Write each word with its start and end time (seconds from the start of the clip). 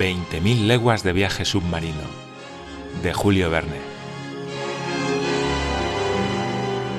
20.000 0.00 0.66
leguas 0.66 1.02
de 1.02 1.12
viaje 1.12 1.44
submarino, 1.44 2.00
de 3.02 3.12
Julio 3.12 3.50
Verne. 3.50 3.76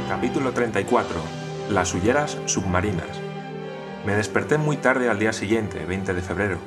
Capítulo 0.08 0.52
34. 0.52 1.20
Las 1.72 1.96
hulleras 1.96 2.38
submarinas. 2.46 3.20
Me 4.06 4.14
desperté 4.14 4.60
muy 4.60 4.78
tarde 4.78 5.10
al 5.10 5.18
día 5.18 5.34
siguiente, 5.34 5.84
20 5.84 6.14
de 6.14 6.22
febrero. 6.22 6.60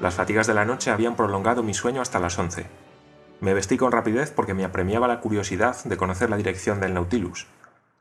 Las 0.00 0.14
fatigas 0.14 0.46
de 0.46 0.54
la 0.54 0.64
noche 0.64 0.90
habían 0.90 1.16
prolongado 1.16 1.62
mi 1.62 1.74
sueño 1.74 2.00
hasta 2.00 2.18
las 2.18 2.38
11. 2.38 2.64
Me 3.42 3.52
vestí 3.52 3.76
con 3.76 3.92
rapidez 3.92 4.32
porque 4.34 4.54
me 4.54 4.64
apremiaba 4.64 5.06
la 5.06 5.20
curiosidad 5.20 5.84
de 5.84 5.98
conocer 5.98 6.30
la 6.30 6.38
dirección 6.38 6.80
del 6.80 6.94
Nautilus. 6.94 7.46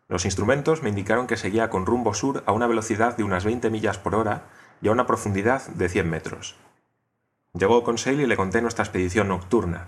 Los 0.08 0.24
instrumentos 0.24 0.84
me 0.84 0.90
indicaron 0.90 1.28
que 1.28 1.36
seguía 1.36 1.70
con 1.70 1.86
rumbo 1.86 2.14
sur 2.14 2.44
a 2.46 2.54
una 2.54 2.68
velocidad 2.68 3.18
de 3.18 3.26
unas 3.26 3.44
20 3.44 3.70
millas 3.70 3.98
por 3.98 4.16
hora 4.16 4.46
y 4.82 4.88
a 4.88 4.94
una 4.94 5.06
profundidad 5.06 5.68
de 5.68 5.90
100 5.90 6.10
metros. 6.10 6.56
Llegó 7.56 7.84
Conseil 7.84 8.20
y 8.20 8.26
le 8.26 8.36
conté 8.36 8.64
nuestra 8.64 8.84
expedición 8.84 9.28
nocturna. 9.28 9.86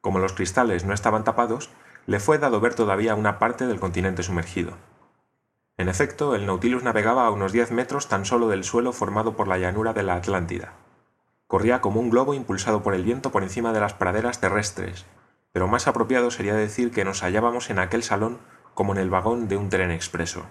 Como 0.00 0.20
los 0.20 0.32
cristales 0.32 0.86
no 0.86 0.94
estaban 0.94 1.22
tapados, 1.22 1.68
le 2.06 2.18
fue 2.18 2.38
dado 2.38 2.60
ver 2.60 2.74
todavía 2.74 3.14
una 3.14 3.38
parte 3.38 3.66
del 3.66 3.78
continente 3.78 4.22
sumergido. 4.22 4.72
En 5.76 5.90
efecto, 5.90 6.34
el 6.34 6.46
Nautilus 6.46 6.82
navegaba 6.82 7.26
a 7.26 7.30
unos 7.30 7.52
10 7.52 7.72
metros 7.72 8.08
tan 8.08 8.24
solo 8.24 8.48
del 8.48 8.64
suelo 8.64 8.94
formado 8.94 9.36
por 9.36 9.48
la 9.48 9.58
llanura 9.58 9.92
de 9.92 10.02
la 10.02 10.14
Atlántida. 10.14 10.72
Corría 11.46 11.82
como 11.82 12.00
un 12.00 12.08
globo 12.08 12.32
impulsado 12.32 12.82
por 12.82 12.94
el 12.94 13.04
viento 13.04 13.30
por 13.30 13.42
encima 13.42 13.74
de 13.74 13.80
las 13.80 13.92
praderas 13.92 14.40
terrestres, 14.40 15.04
pero 15.52 15.68
más 15.68 15.86
apropiado 15.86 16.30
sería 16.30 16.54
decir 16.54 16.90
que 16.90 17.04
nos 17.04 17.22
hallábamos 17.22 17.68
en 17.68 17.80
aquel 17.80 18.02
salón 18.02 18.38
como 18.72 18.92
en 18.92 18.98
el 18.98 19.10
vagón 19.10 19.46
de 19.48 19.58
un 19.58 19.68
tren 19.68 19.90
expreso. 19.90 20.46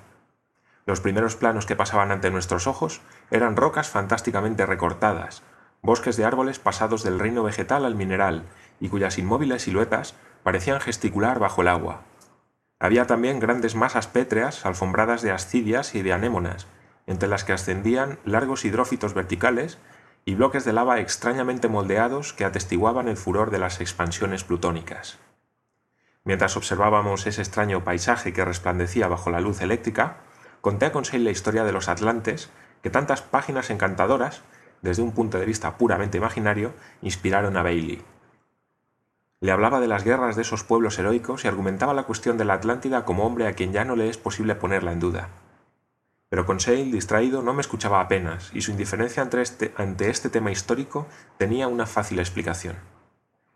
Los 0.85 1.01
primeros 1.01 1.35
planos 1.35 1.65
que 1.65 1.75
pasaban 1.75 2.11
ante 2.11 2.29
nuestros 2.29 2.67
ojos 2.67 3.01
eran 3.31 3.55
rocas 3.55 3.89
fantásticamente 3.89 4.65
recortadas, 4.67 5.41
bosques 5.83 6.15
de 6.15 6.23
árboles 6.23 6.59
pasados 6.59 7.03
del 7.03 7.19
reino 7.19 7.43
vegetal 7.43 7.85
al 7.85 7.93
mineral 7.93 8.45
y 8.79 8.87
cuyas 8.87 9.17
inmóviles 9.17 9.63
siluetas 9.63 10.15
parecían 10.41 10.79
gesticular 10.79 11.39
bajo 11.39 11.61
el 11.61 11.67
agua. 11.67 12.01
Había 12.79 13.05
también 13.05 13.39
grandes 13.39 13.75
masas 13.75 14.07
pétreas 14.07 14.65
alfombradas 14.65 15.21
de 15.21 15.31
ascidias 15.31 15.93
y 15.93 16.01
de 16.01 16.13
anémonas, 16.13 16.67
entre 17.05 17.27
las 17.27 17.43
que 17.43 17.53
ascendían 17.53 18.17
largos 18.23 18.65
hidrófitos 18.65 19.13
verticales 19.13 19.77
y 20.25 20.35
bloques 20.35 20.63
de 20.63 20.71
lava 20.71 20.99
extrañamente 20.99 21.67
moldeados 21.67 22.31
que 22.31 22.45
atestiguaban 22.45 23.09
el 23.09 23.17
furor 23.17 23.51
de 23.51 23.59
las 23.59 23.81
expansiones 23.81 24.45
plutónicas. 24.45 25.19
Mientras 26.23 26.55
observábamos 26.55 27.27
ese 27.27 27.41
extraño 27.41 27.83
paisaje 27.83 28.31
que 28.31 28.45
resplandecía 28.45 29.09
bajo 29.09 29.29
la 29.29 29.41
luz 29.41 29.61
eléctrica, 29.61 30.17
conté 30.61 30.85
a 30.85 30.91
Conseil 30.93 31.25
la 31.25 31.31
historia 31.31 31.65
de 31.65 31.73
los 31.73 31.89
Atlantes 31.89 32.49
que 32.81 32.89
tantas 32.89 33.21
páginas 33.21 33.69
encantadoras, 33.69 34.43
desde 34.83 35.01
un 35.01 35.13
punto 35.13 35.39
de 35.39 35.45
vista 35.45 35.77
puramente 35.77 36.19
imaginario, 36.19 36.73
inspiraron 37.01 37.57
a 37.57 37.63
Bailey. 37.63 38.03
Le 39.39 39.51
hablaba 39.51 39.79
de 39.79 39.87
las 39.87 40.03
guerras 40.03 40.35
de 40.35 40.43
esos 40.43 40.63
pueblos 40.63 40.99
heroicos 40.99 41.43
y 41.43 41.47
argumentaba 41.47 41.93
la 41.93 42.03
cuestión 42.03 42.37
de 42.37 42.45
la 42.45 42.53
Atlántida 42.53 43.03
como 43.05 43.25
hombre 43.25 43.47
a 43.47 43.53
quien 43.53 43.73
ya 43.73 43.85
no 43.85 43.95
le 43.95 44.09
es 44.09 44.17
posible 44.17 44.55
ponerla 44.55 44.91
en 44.91 44.99
duda. 44.99 45.29
Pero 46.29 46.45
Conseil, 46.45 46.91
distraído, 46.91 47.41
no 47.41 47.53
me 47.53 47.61
escuchaba 47.61 48.01
apenas, 48.01 48.51
y 48.53 48.61
su 48.61 48.71
indiferencia 48.71 49.23
ante 49.23 49.41
este, 49.41 49.73
ante 49.77 50.09
este 50.09 50.29
tema 50.29 50.51
histórico 50.51 51.07
tenía 51.37 51.67
una 51.67 51.85
fácil 51.85 52.19
explicación. 52.19 52.75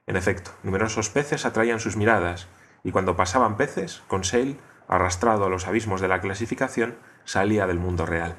En 0.06 0.16
efecto, 0.16 0.52
numerosos 0.64 1.10
peces 1.10 1.46
atraían 1.46 1.80
sus 1.80 1.98
miradas, 1.98 2.48
y 2.84 2.92
cuando 2.92 3.18
pasaban 3.18 3.58
peces, 3.58 4.02
Conseil, 4.08 4.60
arrastrado 4.88 5.46
a 5.46 5.50
los 5.50 5.68
abismos 5.68 6.00
de 6.00 6.08
la 6.08 6.22
clasificación, 6.22 6.96
salía 7.26 7.68
del 7.68 7.80
mundo 7.80 8.06
real. 8.06 8.36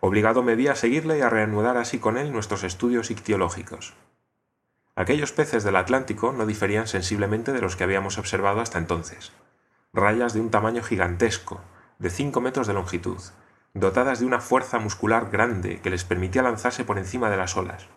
Obligado 0.00 0.42
me 0.42 0.54
vi 0.54 0.68
a 0.68 0.76
seguirle 0.76 1.18
y 1.18 1.20
a 1.22 1.30
reanudar 1.30 1.76
así 1.76 1.98
con 1.98 2.18
él 2.18 2.32
nuestros 2.32 2.62
estudios 2.62 3.10
ictiológicos. 3.10 3.94
Aquellos 4.94 5.32
peces 5.32 5.64
del 5.64 5.76
Atlántico 5.76 6.32
no 6.32 6.46
diferían 6.46 6.86
sensiblemente 6.86 7.52
de 7.52 7.60
los 7.60 7.76
que 7.76 7.84
habíamos 7.84 8.18
observado 8.18 8.60
hasta 8.60 8.78
entonces. 8.78 9.32
Rayas 9.92 10.34
de 10.34 10.40
un 10.40 10.50
tamaño 10.50 10.82
gigantesco, 10.82 11.60
de 11.98 12.10
cinco 12.10 12.40
metros 12.40 12.66
de 12.66 12.74
longitud, 12.74 13.18
dotadas 13.74 14.20
de 14.20 14.26
una 14.26 14.40
fuerza 14.40 14.78
muscular 14.78 15.30
grande 15.30 15.80
que 15.80 15.90
les 15.90 16.04
permitía 16.04 16.42
lanzarse 16.42 16.84
por 16.84 16.98
encima 16.98 17.30
de 17.30 17.36
las 17.36 17.56
olas. 17.56 17.88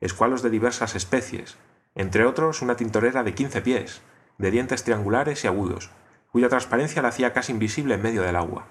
Escualos 0.00 0.42
de 0.42 0.50
diversas 0.50 0.94
especies, 0.94 1.56
entre 1.94 2.24
otros 2.24 2.62
una 2.62 2.76
tintorera 2.76 3.22
de 3.22 3.34
quince 3.34 3.60
pies, 3.60 4.02
de 4.38 4.50
dientes 4.50 4.84
triangulares 4.84 5.44
y 5.44 5.46
agudos, 5.46 5.90
cuya 6.32 6.48
transparencia 6.48 7.02
la 7.02 7.08
hacía 7.08 7.32
casi 7.32 7.52
invisible 7.52 7.94
en 7.94 8.02
medio 8.02 8.22
del 8.22 8.36
agua. 8.36 8.66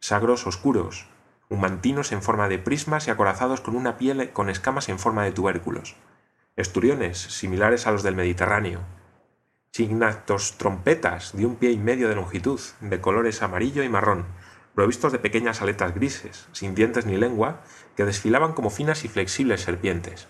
Sagros 0.00 0.46
oscuros, 0.46 1.08
humantinos 1.48 2.12
en 2.12 2.22
forma 2.22 2.48
de 2.48 2.58
prismas 2.58 3.06
y 3.06 3.10
acorazados 3.10 3.60
con 3.60 3.76
una 3.76 3.96
piel 3.96 4.30
con 4.32 4.50
escamas 4.50 4.88
en 4.88 4.98
forma 4.98 5.24
de 5.24 5.32
tubérculos. 5.32 5.96
Esturiones, 6.56 7.18
similares 7.18 7.86
a 7.86 7.92
los 7.92 8.02
del 8.02 8.16
Mediterráneo. 8.16 8.80
Signatos 9.72 10.56
trompetas 10.58 11.36
de 11.36 11.46
un 11.46 11.56
pie 11.56 11.70
y 11.72 11.78
medio 11.78 12.08
de 12.08 12.14
longitud, 12.14 12.60
de 12.80 13.00
colores 13.00 13.42
amarillo 13.42 13.82
y 13.82 13.88
marrón, 13.88 14.24
provistos 14.74 15.12
de 15.12 15.18
pequeñas 15.18 15.62
aletas 15.62 15.94
grises, 15.94 16.48
sin 16.52 16.74
dientes 16.74 17.06
ni 17.06 17.16
lengua, 17.16 17.62
que 17.96 18.04
desfilaban 18.04 18.52
como 18.52 18.70
finas 18.70 19.04
y 19.04 19.08
flexibles 19.08 19.60
serpientes. 19.60 20.28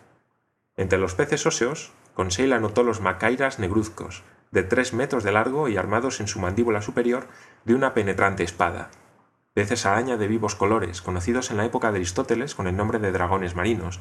Entre 0.76 0.98
los 0.98 1.14
peces 1.14 1.46
óseos, 1.46 1.92
Conseil 2.14 2.52
anotó 2.52 2.82
los 2.82 3.00
macairas 3.00 3.58
negruzcos, 3.58 4.24
de 4.50 4.62
tres 4.62 4.92
metros 4.92 5.24
de 5.24 5.32
largo 5.32 5.68
y 5.68 5.76
armados 5.76 6.20
en 6.20 6.28
su 6.28 6.38
mandíbula 6.38 6.82
superior 6.82 7.26
de 7.64 7.74
una 7.74 7.94
penetrante 7.94 8.42
espada. 8.42 8.90
Peces 9.56 9.86
araña 9.86 10.18
de 10.18 10.28
vivos 10.28 10.54
colores, 10.54 11.00
conocidos 11.00 11.50
en 11.50 11.56
la 11.56 11.64
época 11.64 11.90
de 11.90 11.96
Aristóteles 11.96 12.54
con 12.54 12.66
el 12.66 12.76
nombre 12.76 12.98
de 12.98 13.10
dragones 13.10 13.54
marinos, 13.54 14.00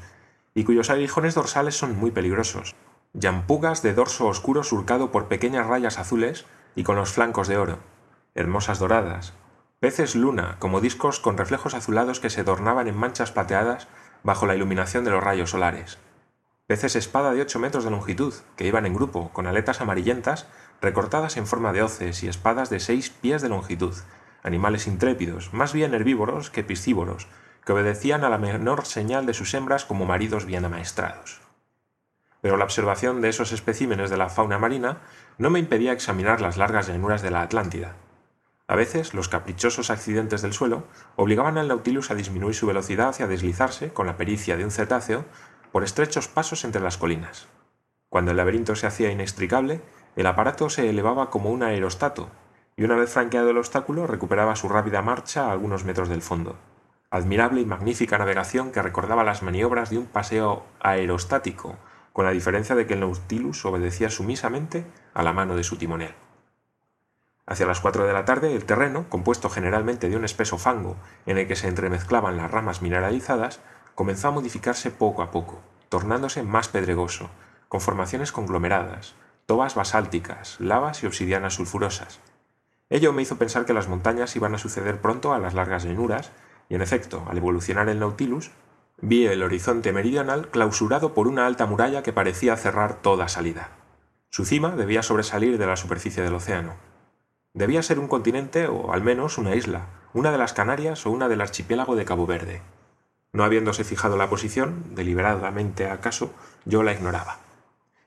y 0.53 0.65
cuyos 0.65 0.89
aguijones 0.89 1.33
dorsales 1.33 1.77
son 1.77 1.97
muy 1.97 2.11
peligrosos. 2.11 2.75
Yampugas 3.13 3.81
de 3.81 3.93
dorso 3.93 4.27
oscuro 4.27 4.65
surcado 4.65 5.13
por 5.13 5.29
pequeñas 5.29 5.65
rayas 5.65 5.97
azules 5.97 6.45
y 6.75 6.83
con 6.83 6.97
los 6.97 7.13
flancos 7.13 7.47
de 7.47 7.55
oro. 7.55 7.79
Hermosas 8.33 8.79
doradas. 8.79 9.31
Peces 9.79 10.13
luna, 10.15 10.57
como 10.59 10.81
discos 10.81 11.21
con 11.21 11.37
reflejos 11.37 11.73
azulados 11.73 12.19
que 12.19 12.29
se 12.29 12.41
adornaban 12.41 12.89
en 12.89 12.97
manchas 12.97 13.31
plateadas 13.31 13.87
bajo 14.23 14.47
la 14.47 14.55
iluminación 14.55 15.05
de 15.05 15.11
los 15.11 15.23
rayos 15.23 15.51
solares 15.51 15.99
peces 16.67 16.95
espada 16.95 17.31
de 17.31 17.41
ocho 17.41 17.59
metros 17.59 17.83
de 17.83 17.91
longitud, 17.91 18.33
que 18.55 18.65
iban 18.65 18.87
en 18.87 18.95
grupo, 18.95 19.29
con 19.33 19.45
aletas 19.45 19.81
amarillentas, 19.81 20.47
recortadas 20.81 21.37
en 21.37 21.45
forma 21.45 21.73
de 21.73 21.83
hoces 21.83 22.23
y 22.23 22.27
espadas 22.27 22.71
de 22.71 22.79
seis 22.79 23.11
pies 23.11 23.43
de 23.43 23.49
longitud, 23.49 23.93
animales 24.45 24.87
intrépidos, 24.87 25.53
más 25.53 25.73
bien 25.73 25.93
herbívoros 25.93 26.49
que 26.49 26.63
piscívoros, 26.63 27.27
que 27.65 27.73
obedecían 27.73 28.23
a 28.23 28.29
la 28.29 28.37
menor 28.37 28.85
señal 28.85 29.25
de 29.25 29.33
sus 29.33 29.53
hembras 29.55 29.85
como 29.85 30.05
maridos 30.05 30.45
bien 30.45 30.63
amaestrados. 30.63 31.41
Pero 32.41 32.57
la 32.57 32.63
observación 32.63 33.21
de 33.21 33.29
esos 33.29 33.51
especímenes 33.51 34.11
de 34.11 34.17
la 34.17 34.29
fauna 34.29 34.59
marina 34.59 34.99
no 35.39 35.49
me 35.49 35.59
impedía 35.59 35.93
examinar 35.93 36.41
las 36.41 36.57
largas 36.57 36.87
llanuras 36.87 37.23
de 37.23 37.31
la 37.31 37.41
Atlántida. 37.41 37.95
A 38.67 38.75
veces, 38.75 39.15
los 39.15 39.29
caprichosos 39.29 39.89
accidentes 39.89 40.43
del 40.43 40.53
suelo 40.53 40.83
obligaban 41.15 41.57
al 41.57 41.67
Nautilus 41.67 42.11
a 42.11 42.15
disminuir 42.15 42.53
su 42.53 42.67
velocidad 42.67 43.15
y 43.19 43.23
a 43.23 43.27
deslizarse, 43.27 43.93
con 43.93 44.05
la 44.05 44.15
pericia 44.17 44.57
de 44.57 44.63
un 44.63 44.71
cetáceo, 44.71 45.25
por 45.71 45.83
estrechos 45.83 46.27
pasos 46.27 46.63
entre 46.65 46.81
las 46.81 46.97
colinas. 46.97 47.47
Cuando 48.09 48.31
el 48.31 48.37
laberinto 48.37 48.75
se 48.75 48.85
hacía 48.85 49.11
inextricable, 49.11 49.81
el 50.15 50.27
aparato 50.27 50.69
se 50.69 50.89
elevaba 50.89 51.29
como 51.31 51.49
un 51.49 51.63
aerostato, 51.63 52.29
y 52.77 52.83
una 52.83 52.95
vez 52.95 53.11
franqueado 53.11 53.49
el 53.49 53.57
obstáculo 53.57 54.07
recuperaba 54.07 54.55
su 54.55 54.67
rápida 54.67 55.01
marcha 55.01 55.45
a 55.45 55.51
algunos 55.51 55.85
metros 55.85 56.09
del 56.09 56.21
fondo. 56.21 56.57
Admirable 57.09 57.61
y 57.61 57.65
magnífica 57.65 58.17
navegación 58.17 58.71
que 58.71 58.81
recordaba 58.81 59.23
las 59.23 59.43
maniobras 59.43 59.89
de 59.89 59.97
un 59.97 60.05
paseo 60.05 60.65
aerostático, 60.81 61.77
con 62.11 62.25
la 62.25 62.31
diferencia 62.31 62.75
de 62.75 62.85
que 62.85 62.95
el 62.95 63.01
Nautilus 63.01 63.65
obedecía 63.65 64.09
sumisamente 64.09 64.85
a 65.13 65.23
la 65.23 65.31
mano 65.31 65.55
de 65.55 65.63
su 65.63 65.77
timonel. 65.77 66.13
Hacia 67.47 67.67
las 67.67 67.79
cuatro 67.79 68.05
de 68.05 68.13
la 68.13 68.25
tarde, 68.25 68.55
el 68.55 68.65
terreno, 68.65 69.05
compuesto 69.07 69.49
generalmente 69.49 70.09
de 70.09 70.17
un 70.17 70.25
espeso 70.25 70.57
fango 70.57 70.97
en 71.25 71.37
el 71.37 71.47
que 71.47 71.55
se 71.55 71.67
entremezclaban 71.67 72.37
las 72.37 72.49
ramas 72.49 72.81
mineralizadas, 72.81 73.61
comenzó 73.93 74.29
a 74.29 74.31
modificarse 74.31 74.91
poco 74.91 75.21
a 75.21 75.31
poco, 75.31 75.61
tornándose 75.89 76.41
más 76.41 76.67
pedregoso, 76.67 77.29
con 77.69 77.81
formaciones 77.81 78.31
conglomeradas, 78.31 79.15
tobas 79.45 79.75
basálticas, 79.75 80.59
lavas 80.59 81.03
y 81.03 81.07
obsidianas 81.07 81.53
sulfurosas. 81.53 82.19
Ello 82.89 83.13
me 83.13 83.23
hizo 83.23 83.37
pensar 83.37 83.65
que 83.65 83.73
las 83.73 83.87
montañas 83.87 84.35
iban 84.35 84.53
a 84.53 84.59
suceder 84.59 85.01
pronto 85.01 85.33
a 85.33 85.39
las 85.39 85.53
largas 85.53 85.83
llanuras, 85.83 86.31
y 86.69 86.75
en 86.75 86.81
efecto, 86.81 87.25
al 87.27 87.37
evolucionar 87.37 87.89
el 87.89 87.99
Nautilus, 87.99 88.51
vi 89.01 89.25
el 89.25 89.43
horizonte 89.43 89.91
meridional 89.91 90.49
clausurado 90.49 91.13
por 91.13 91.27
una 91.27 91.47
alta 91.47 91.65
muralla 91.65 92.03
que 92.03 92.13
parecía 92.13 92.55
cerrar 92.57 93.01
toda 93.01 93.27
salida. 93.27 93.69
Su 94.29 94.45
cima 94.45 94.75
debía 94.75 95.01
sobresalir 95.01 95.57
de 95.57 95.67
la 95.67 95.77
superficie 95.77 96.21
del 96.21 96.35
océano. 96.35 96.73
Debía 97.53 97.81
ser 97.81 97.99
un 97.99 98.07
continente 98.07 98.67
o 98.67 98.93
al 98.93 99.01
menos 99.01 99.37
una 99.37 99.55
isla, 99.55 99.87
una 100.13 100.31
de 100.31 100.37
las 100.37 100.53
Canarias 100.53 101.05
o 101.05 101.11
una 101.11 101.27
del 101.27 101.41
archipiélago 101.41 101.95
de 101.95 102.05
Cabo 102.05 102.25
Verde. 102.25 102.61
No 103.31 103.43
habiéndose 103.43 103.83
fijado 103.83 104.17
la 104.17 104.29
posición, 104.29 104.95
deliberadamente 104.95 105.89
acaso, 105.89 106.33
yo 106.65 106.83
la 106.83 106.93
ignoraba. 106.93 107.44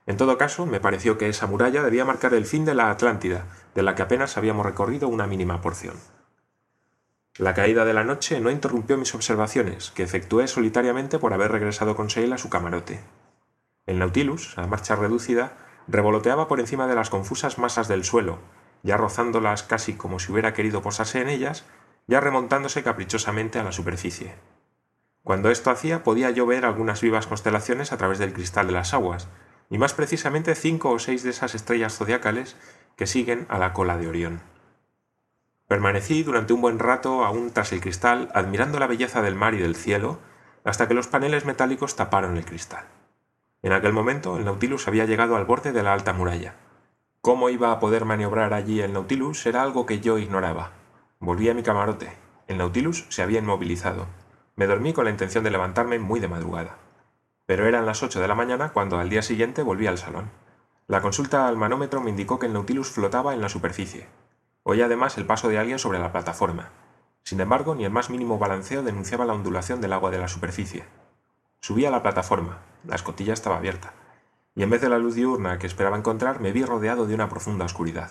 En 0.09 0.17
todo 0.17 0.39
caso, 0.39 0.65
me 0.65 0.81
pareció 0.81 1.19
que 1.19 1.29
esa 1.29 1.47
muralla 1.47 1.83
debía 1.83 2.07
marcar 2.07 2.33
el 2.33 2.47
fin 2.47 2.65
de 2.65 2.75
la 2.75 2.91
Atlántida, 2.91 3.45
de 3.75 3.83
la 3.83 3.95
que 3.95 4.01
apenas 4.01 4.39
habíamos 4.39 4.65
recorrido 4.65 5.07
una 5.07 5.27
mínima 5.27 5.61
porción. 5.61 5.97
La 7.37 7.53
caída 7.53 7.85
de 7.85 7.93
la 7.93 8.05
noche 8.05 8.41
no 8.41 8.51
interrumpió 8.51 8.97
mis 8.97 9.15
observaciones, 9.15 9.91
que 9.91 10.03
efectué 10.03 10.49
solitariamente 10.49 11.19
por 11.19 11.35
haber 11.35 11.53
regresado 11.53 11.95
con 11.95 12.09
Seil 12.09 12.33
a 12.33 12.39
su 12.39 12.49
camarote. 12.49 13.01
El 13.85 13.99
Nautilus, 13.99 14.57
a 14.57 14.67
marcha 14.67 14.97
reducida, 14.97 15.59
revoloteaba 15.89 16.49
por 16.49 16.59
encima 16.59 16.87
de 16.87 16.95
las 16.95 17.11
confusas 17.11 17.59
masas 17.59 17.87
del 17.87 18.03
suelo, 18.03 18.39
ya 18.83 18.97
rozándolas 18.97 19.63
casi 19.63 19.93
como 19.93 20.21
si 20.21 20.33
hubiera 20.33 20.55
querido 20.55 20.81
posarse 20.81 21.21
en 21.21 21.29
ellas, 21.29 21.67
ya 22.07 22.21
remontándose 22.21 22.83
caprichosamente 22.83 23.59
a 23.59 23.63
la 23.63 23.73
superficie. 23.73 24.37
Cuando 25.23 25.51
esto 25.51 25.71
hacía 25.71 26.03
podía 26.03 26.31
yo 26.31 26.47
ver 26.47 26.65
algunas 26.65 27.03
vivas 27.03 27.27
constelaciones 27.27 27.93
a 27.93 27.99
través 27.99 28.19
del 28.19 28.33
cristal 28.33 28.69
de 28.69 28.73
las 28.73 28.95
aguas, 28.95 29.29
y 29.71 29.79
más 29.79 29.95
precisamente 29.95 30.55
cinco 30.55 30.91
o 30.91 30.99
seis 30.99 31.23
de 31.23 31.31
esas 31.31 31.55
estrellas 31.55 31.97
zodiacales 31.97 32.57
que 32.97 33.07
siguen 33.07 33.47
a 33.49 33.59
la 33.59 33.73
cola 33.73 33.97
de 33.97 34.09
Orión. 34.09 34.41
Permanecí 35.67 36.23
durante 36.23 36.55
un 36.55 36.63
buen 36.63 36.79
rato 36.79 37.25
aún 37.25 37.51
tras 37.51 37.73
el 37.73 37.81
cristal, 37.81 38.31
admirando 38.35 38.79
la 38.79 38.87
belleza 38.87 39.21
del 39.21 39.35
mar 39.35 39.55
y 39.55 39.59
del 39.59 39.77
cielo, 39.77 40.19
hasta 40.65 40.89
que 40.89 40.95
los 40.95 41.09
paneles 41.09 41.45
metálicos 41.45 41.95
taparon 41.95 42.37
el 42.37 42.45
cristal. 42.45 42.87
En 43.63 43.73
aquel 43.73 43.93
momento 43.93 44.37
el 44.37 44.45
Nautilus 44.45 44.89
había 44.89 45.05
llegado 45.05 45.37
al 45.37 45.45
borde 45.45 45.73
de 45.73 45.83
la 45.83 45.93
alta 45.93 46.13
muralla. 46.13 46.55
Cómo 47.21 47.51
iba 47.51 47.73
a 47.73 47.81
poder 47.81 48.05
maniobrar 48.05 48.55
allí 48.55 48.81
el 48.81 48.93
Nautilus 48.93 49.45
era 49.47 49.63
algo 49.63 49.85
que 49.85 50.01
yo 50.01 50.19
ignoraba. 50.19 50.73
Volví 51.21 51.49
a 51.51 51.55
mi 51.55 51.63
camarote. 51.63 52.13
El 52.47 52.59
Nautilus 52.59 53.05
se 53.09 53.23
había 53.23 53.41
inmovilizado. 53.41 54.07
Me 54.57 54.67
dormí 54.67 54.93
con 54.93 55.05
la 55.05 55.11
intención 55.11 55.45
de 55.45 55.51
levantarme 55.51 55.99
muy 55.99 56.21
de 56.21 56.29
madrugada. 56.29 56.79
Pero 57.49 57.67
eran 57.67 57.87
las 57.87 58.03
ocho 58.03 58.21
de 58.21 58.29
la 58.29 58.35
mañana 58.35 58.75
cuando 58.75 58.99
al 58.99 59.09
día 59.09 59.23
siguiente 59.23 59.63
volví 59.63 59.87
al 59.87 59.97
salón. 59.97 60.31
La 60.87 61.01
consulta 61.01 61.49
al 61.49 61.57
manómetro 61.57 62.03
me 62.03 62.11
indicó 62.11 62.39
que 62.39 62.45
el 62.45 62.53
Nautilus 62.53 62.91
flotaba 62.91 63.33
en 63.33 63.41
la 63.41 63.49
superficie. 63.49 64.07
Oí 64.65 64.83
además 64.83 65.17
el 65.17 65.25
paso 65.25 65.49
de 65.49 65.57
alguien 65.57 65.79
sobre 65.79 65.99
la 65.99 66.13
plataforma. 66.13 66.69
Sin 67.23 67.41
embargo, 67.41 67.75
ni 67.75 67.87
el 67.87 67.91
más 67.91 68.11
mínimo 68.11 68.39
balanceo 68.39 68.83
denunciaba 68.83 69.25
la 69.25 69.33
ondulación 69.33 69.81
del 69.81 69.95
agua 69.95 70.11
de 70.11 70.19
la 70.19 70.29
superficie. 70.29 70.85
Subí 71.61 71.87
a 71.87 71.91
la 71.91 72.03
plataforma. 72.03 72.59
La 72.87 72.97
escotilla 72.97 73.33
estaba 73.33 73.57
abierta. 73.57 73.95
Y 74.55 74.63
en 74.63 74.69
vez 74.69 74.83
de 74.83 74.91
la 74.91 74.99
luz 74.99 75.15
diurna 75.15 75.59
que 75.59 75.67
esperaba 75.67 75.97
encontrar, 75.97 76.41
me 76.41 76.53
vi 76.53 76.67
rodeado 76.67 77.07
de 77.07 77.15
una 77.15 77.31
profunda 77.31 77.65
oscuridad. 77.65 78.11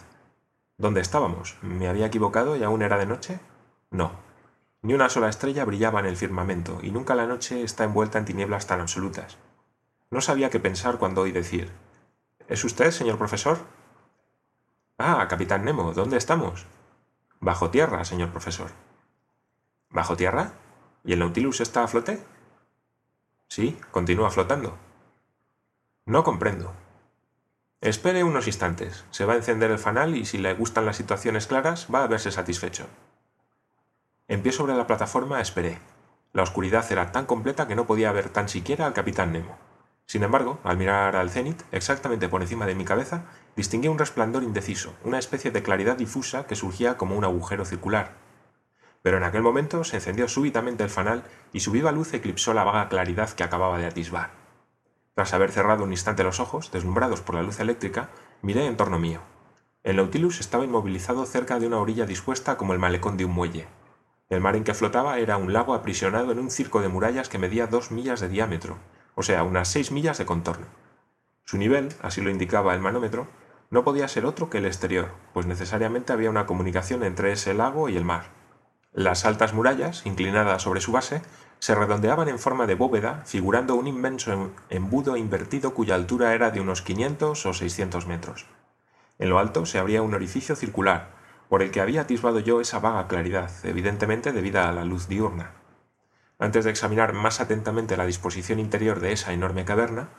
¿Dónde 0.79 1.01
estábamos? 1.01 1.57
¿Me 1.61 1.87
había 1.87 2.07
equivocado 2.07 2.55
y 2.55 2.63
aún 2.63 2.81
era 2.81 2.97
de 2.97 3.05
noche? 3.05 3.39
No, 3.91 4.13
ni 4.81 4.93
una 4.93 5.09
sola 5.09 5.29
estrella 5.29 5.65
brillaba 5.65 5.99
en 5.99 6.05
el 6.05 6.17
firmamento, 6.17 6.79
y 6.81 6.91
nunca 6.91 7.15
la 7.15 7.27
noche 7.27 7.63
está 7.63 7.83
envuelta 7.83 8.17
en 8.17 8.25
tinieblas 8.25 8.67
tan 8.67 8.81
absolutas. 8.81 9.37
No 10.09 10.21
sabía 10.21 10.49
qué 10.49 10.59
pensar 10.59 10.97
cuando 10.97 11.21
oí 11.21 11.31
decir 11.31 11.71
¿Es 12.47 12.63
usted, 12.63 12.91
señor 12.91 13.17
profesor? 13.17 13.57
Ah, 14.97 15.27
capitán 15.27 15.65
Nemo, 15.65 15.93
¿dónde 15.93 16.17
estamos? 16.17 16.65
Bajo 17.41 17.69
tierra, 17.69 18.05
señor 18.05 18.31
profesor. 18.31 18.71
¿Bajo 19.89 20.15
tierra? 20.15 20.53
¿Y 21.03 21.13
el 21.13 21.19
Nautilus 21.19 21.59
está 21.59 21.83
a 21.83 21.87
flote? 21.87 22.23
Sí, 23.49 23.77
continúa 23.91 24.31
flotando. 24.31 24.77
No 26.05 26.23
comprendo. 26.23 26.73
Espere 27.81 28.23
unos 28.23 28.47
instantes. 28.47 29.05
Se 29.11 29.25
va 29.25 29.33
a 29.33 29.37
encender 29.37 29.71
el 29.71 29.77
fanal 29.77 30.15
y 30.15 30.25
si 30.25 30.37
le 30.37 30.53
gustan 30.53 30.85
las 30.85 30.97
situaciones 30.97 31.47
claras 31.47 31.87
va 31.93 32.03
a 32.03 32.07
verse 32.07 32.31
satisfecho. 32.31 32.87
En 34.29 34.41
pie 34.41 34.51
sobre 34.51 34.75
la 34.75 34.87
plataforma 34.87 35.39
esperé. 35.39 35.79
La 36.33 36.43
oscuridad 36.43 36.85
era 36.91 37.13
tan 37.13 37.25
completa 37.25 37.65
que 37.65 37.75
no 37.75 37.87
podía 37.87 38.11
ver 38.11 38.27
tan 38.27 38.49
siquiera 38.49 38.85
al 38.85 38.91
capitán 38.91 39.31
Nemo. 39.31 39.57
Sin 40.05 40.21
embargo, 40.21 40.59
al 40.65 40.75
mirar 40.75 41.15
al 41.15 41.29
cenit, 41.29 41.61
exactamente 41.71 42.27
por 42.27 42.41
encima 42.41 42.65
de 42.65 42.75
mi 42.75 42.83
cabeza, 42.83 43.23
distinguí 43.55 43.87
un 43.87 43.97
resplandor 43.97 44.43
indeciso, 44.43 44.93
una 45.05 45.17
especie 45.17 45.51
de 45.51 45.63
claridad 45.63 45.95
difusa 45.95 46.45
que 46.45 46.57
surgía 46.57 46.97
como 46.97 47.15
un 47.15 47.23
agujero 47.23 47.63
circular. 47.63 48.15
Pero 49.01 49.15
en 49.15 49.23
aquel 49.23 49.43
momento 49.43 49.85
se 49.85 49.95
encendió 49.95 50.27
súbitamente 50.27 50.83
el 50.83 50.89
fanal 50.89 51.23
y 51.53 51.61
su 51.61 51.71
viva 51.71 51.93
luz 51.93 52.13
eclipsó 52.13 52.53
la 52.53 52.65
vaga 52.65 52.89
claridad 52.89 53.29
que 53.29 53.45
acababa 53.45 53.77
de 53.77 53.85
atisbar. 53.85 54.31
Tras 55.15 55.33
haber 55.33 55.53
cerrado 55.53 55.85
un 55.85 55.91
instante 55.91 56.25
los 56.25 56.41
ojos, 56.41 56.69
deslumbrados 56.73 57.21
por 57.21 57.35
la 57.35 57.43
luz 57.43 57.61
eléctrica, 57.61 58.09
miré 58.41 58.65
en 58.65 58.75
torno 58.75 58.99
mío. 58.99 59.21
El 59.83 59.95
Nautilus 59.95 60.41
estaba 60.41 60.65
inmovilizado 60.65 61.25
cerca 61.25 61.59
de 61.59 61.67
una 61.67 61.79
orilla 61.79 62.05
dispuesta 62.05 62.57
como 62.57 62.73
el 62.73 62.79
malecón 62.79 63.15
de 63.15 63.23
un 63.23 63.31
muelle. 63.31 63.67
El 64.29 64.41
mar 64.41 64.57
en 64.57 64.65
que 64.65 64.73
flotaba 64.73 65.19
era 65.19 65.37
un 65.37 65.53
lago 65.53 65.73
aprisionado 65.73 66.31
en 66.33 66.39
un 66.39 66.51
circo 66.51 66.81
de 66.81 66.89
murallas 66.89 67.29
que 67.29 67.37
medía 67.37 67.67
dos 67.67 67.91
millas 67.91 68.19
de 68.19 68.27
diámetro, 68.27 68.77
o 69.15 69.23
sea, 69.23 69.43
unas 69.43 69.69
seis 69.69 69.91
millas 69.91 70.17
de 70.17 70.25
contorno. 70.25 70.67
Su 71.45 71.57
nivel, 71.57 71.89
así 72.01 72.19
lo 72.21 72.29
indicaba 72.29 72.75
el 72.75 72.81
manómetro, 72.81 73.27
no 73.69 73.85
podía 73.85 74.07
ser 74.09 74.25
otro 74.25 74.49
que 74.49 74.57
el 74.57 74.65
exterior, 74.65 75.11
pues 75.33 75.45
necesariamente 75.45 76.11
había 76.11 76.29
una 76.29 76.45
comunicación 76.45 77.03
entre 77.03 77.31
ese 77.31 77.53
lago 77.53 77.87
y 77.87 77.95
el 77.95 78.03
mar. 78.03 78.25
Las 78.91 79.25
altas 79.25 79.53
murallas, 79.53 80.05
inclinadas 80.05 80.61
sobre 80.61 80.81
su 80.81 80.91
base, 80.91 81.21
se 81.59 81.75
redondeaban 81.75 82.27
en 82.27 82.37
forma 82.37 82.67
de 82.67 82.75
bóveda, 82.75 83.23
figurando 83.25 83.75
un 83.75 83.87
inmenso 83.87 84.51
embudo 84.69 85.17
invertido 85.17 85.73
cuya 85.73 85.95
altura 85.95 86.33
era 86.33 86.51
de 86.51 86.61
unos 86.61 86.81
500 86.81 87.45
o 87.45 87.53
600 87.53 88.07
metros. 88.07 88.45
En 89.19 89.29
lo 89.29 89.39
alto 89.39 89.65
se 89.65 89.79
abría 89.79 90.01
un 90.01 90.13
orificio 90.13 90.55
circular, 90.55 91.16
por 91.49 91.61
el 91.61 91.71
que 91.71 91.81
había 91.81 92.01
atisbado 92.01 92.39
yo 92.39 92.61
esa 92.61 92.79
vaga 92.79 93.07
claridad, 93.07 93.51
evidentemente 93.63 94.31
debida 94.31 94.67
a 94.67 94.71
la 94.71 94.85
luz 94.85 95.07
diurna. 95.07 95.51
Antes 96.39 96.65
de 96.65 96.71
examinar 96.71 97.13
más 97.13 97.39
atentamente 97.39 97.97
la 97.97 98.05
disposición 98.05 98.59
interior 98.59 98.99
de 98.99 99.11
esa 99.11 99.33
enorme 99.33 99.65
caverna, 99.65 100.09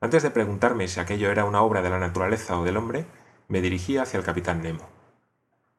antes 0.00 0.22
de 0.22 0.30
preguntarme 0.30 0.88
si 0.88 0.98
aquello 0.98 1.30
era 1.30 1.44
una 1.44 1.62
obra 1.62 1.82
de 1.82 1.90
la 1.90 1.98
naturaleza 1.98 2.58
o 2.58 2.64
del 2.64 2.76
hombre, 2.76 3.04
me 3.48 3.60
dirigí 3.60 3.98
hacia 3.98 4.18
el 4.18 4.24
capitán 4.24 4.62
Nemo. 4.62 4.88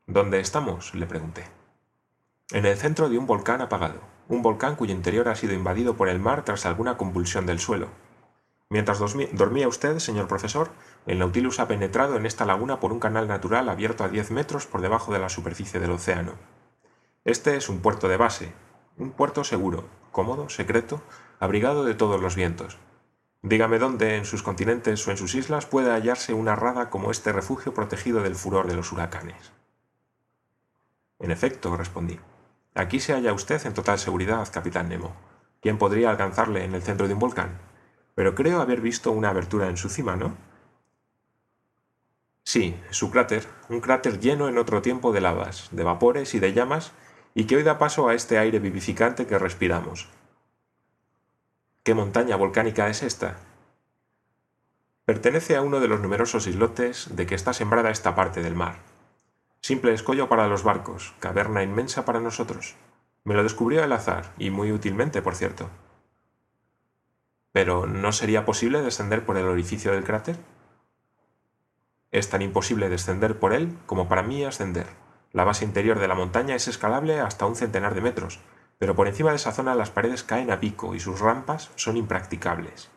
¿Dónde 0.06 0.40
estamos? 0.40 0.94
le 0.94 1.08
pregunté. 1.08 1.46
En 2.52 2.66
el 2.66 2.78
centro 2.78 3.10
de 3.10 3.18
un 3.18 3.26
volcán 3.26 3.62
apagado, 3.62 4.00
un 4.28 4.42
volcán 4.42 4.76
cuyo 4.76 4.94
interior 4.94 5.28
ha 5.30 5.36
sido 5.36 5.54
invadido 5.54 5.96
por 5.96 6.10
el 6.10 6.20
mar 6.20 6.44
tras 6.46 6.66
alguna 6.66 6.98
convulsión 6.98 7.46
del 7.46 7.60
suelo. 7.60 7.88
Mientras 8.72 9.00
dormía 9.34 9.68
usted, 9.68 10.00
señor 10.00 10.30
profesor, 10.30 10.72
el 11.06 11.20
Nautilus 11.20 11.60
ha 11.60 11.68
penetrado 11.68 12.16
en 12.16 12.26
esta 12.26 12.46
laguna 12.46 12.80
por 12.80 12.94
un 12.94 13.02
canal 13.02 13.28
natural 13.28 13.68
abierto 13.68 14.06
a 14.06 14.08
10 14.08 14.32
metros 14.32 14.66
por 14.66 14.80
debajo 14.80 15.12
de 15.12 15.20
la 15.20 15.28
superficie 15.28 15.82
del 15.82 15.92
océano. 15.92 16.36
Este 17.26 17.58
es 17.58 17.68
un 17.68 17.82
puerto 17.82 18.08
de 18.08 18.16
base, 18.16 18.54
un 18.98 19.12
puerto 19.12 19.44
seguro, 19.44 19.90
cómodo, 20.14 20.48
secreto, 20.48 21.02
abrigado 21.42 21.84
de 21.84 21.96
todos 21.96 22.22
los 22.22 22.38
vientos. 22.38 22.78
Dígame 23.42 23.78
dónde, 23.78 24.16
en 24.16 24.24
sus 24.24 24.42
continentes 24.42 25.06
o 25.06 25.12
en 25.12 25.18
sus 25.18 25.36
islas, 25.36 25.66
puede 25.66 25.92
hallarse 25.92 26.34
una 26.34 26.56
rada 26.56 26.90
como 26.90 27.12
este 27.12 27.34
refugio 27.34 27.74
protegido 27.74 28.24
del 28.24 28.36
furor 28.36 28.68
de 28.68 28.76
los 28.76 28.94
huracanes. 28.94 29.52
En 31.20 31.32
efecto, 31.32 31.76
respondí. 31.76 32.22
Aquí 32.74 33.02
se 33.02 33.12
halla 33.12 33.34
usted 33.34 33.66
en 33.66 33.74
total 33.74 34.00
seguridad, 34.00 34.48
capitán 34.50 34.88
Nemo. 34.88 35.14
¿Quién 35.62 35.78
podría 35.78 36.10
alcanzarle 36.10 36.64
en 36.64 36.74
el 36.74 36.82
centro 36.82 37.10
de 37.10 37.16
un 37.16 37.20
volcán? 37.20 37.71
Pero 38.16 38.36
creo 38.36 38.62
haber 38.62 38.82
visto 38.82 39.12
una 39.12 39.30
abertura 39.30 39.70
en 39.70 39.78
su 39.78 39.90
cima, 39.90 40.16
¿no? 40.16 40.36
Sí, 42.44 42.76
su 42.90 43.12
cráter, 43.12 43.48
un 43.70 43.82
cráter 43.82 44.20
lleno 44.20 44.50
en 44.50 44.58
otro 44.58 44.82
tiempo 44.82 45.12
de 45.12 45.22
lavas, 45.22 45.70
de 45.72 45.84
vapores 45.84 46.34
y 46.34 46.40
de 46.40 46.54
llamas, 46.54 46.92
y 47.34 47.46
que 47.46 47.56
hoy 47.56 47.64
da 47.64 47.78
paso 47.78 48.10
a 48.10 48.14
este 48.14 48.38
aire 48.38 48.60
vivificante 48.60 49.26
que 49.26 49.40
respiramos. 49.40 50.10
¿Qué 51.84 51.94
montaña 51.94 52.36
volcánica 52.36 52.90
es 52.90 53.04
esta? 53.04 53.38
Pertenece 55.06 55.56
a 55.56 55.62
uno 55.62 55.80
de 55.80 55.88
los 55.88 56.00
numerosos 56.00 56.48
islotes 56.48 57.16
de 57.16 57.26
que 57.26 57.36
está 57.36 57.54
sembrada 57.54 57.90
esta 57.90 58.16
parte 58.16 58.42
del 58.42 58.56
mar. 58.56 58.80
Simple 59.62 59.94
escollo 59.94 60.28
para 60.28 60.48
los 60.48 60.64
barcos, 60.64 61.14
caverna 61.20 61.64
inmensa 61.64 62.06
para 62.06 62.20
nosotros. 62.20 62.76
Me 63.24 63.36
lo 63.36 63.44
descubrió 63.44 63.84
el 63.84 63.92
azar, 63.92 64.34
y 64.38 64.50
muy 64.50 64.72
útilmente, 64.72 65.22
por 65.22 65.36
cierto. 65.36 65.70
Pero 67.52 67.86
¿no 67.86 68.12
sería 68.12 68.46
posible 68.46 68.82
descender 68.82 69.26
por 69.26 69.38
el 69.38 69.46
orificio 69.46 69.92
del 69.92 70.04
cráter? 70.04 70.38
Es 72.12 72.30
tan 72.30 72.42
imposible 72.42 72.90
descender 72.90 73.40
por 73.40 73.54
él 73.54 73.78
como 73.86 74.08
para 74.08 74.24
mí 74.24 74.44
ascender. 74.44 74.88
La 75.32 75.44
base 75.44 75.64
interior 75.64 76.00
de 76.00 76.08
la 76.08 76.16
montaña 76.16 76.56
es 76.56 76.68
escalable 76.68 77.20
hasta 77.20 77.46
un 77.46 77.56
centenar 77.56 77.96
de 77.96 78.02
metros, 78.02 78.40
pero 78.78 78.96
por 78.96 79.08
encima 79.08 79.30
de 79.30 79.38
esa 79.38 79.52
zona 79.52 79.76
las 79.76 79.92
paredes 79.92 80.24
caen 80.24 80.52
a 80.52 80.60
pico 80.60 80.96
y 80.96 81.00
sus 81.00 81.20
rampas 81.20 81.72
son 81.76 81.98
impracticables. 81.98 82.90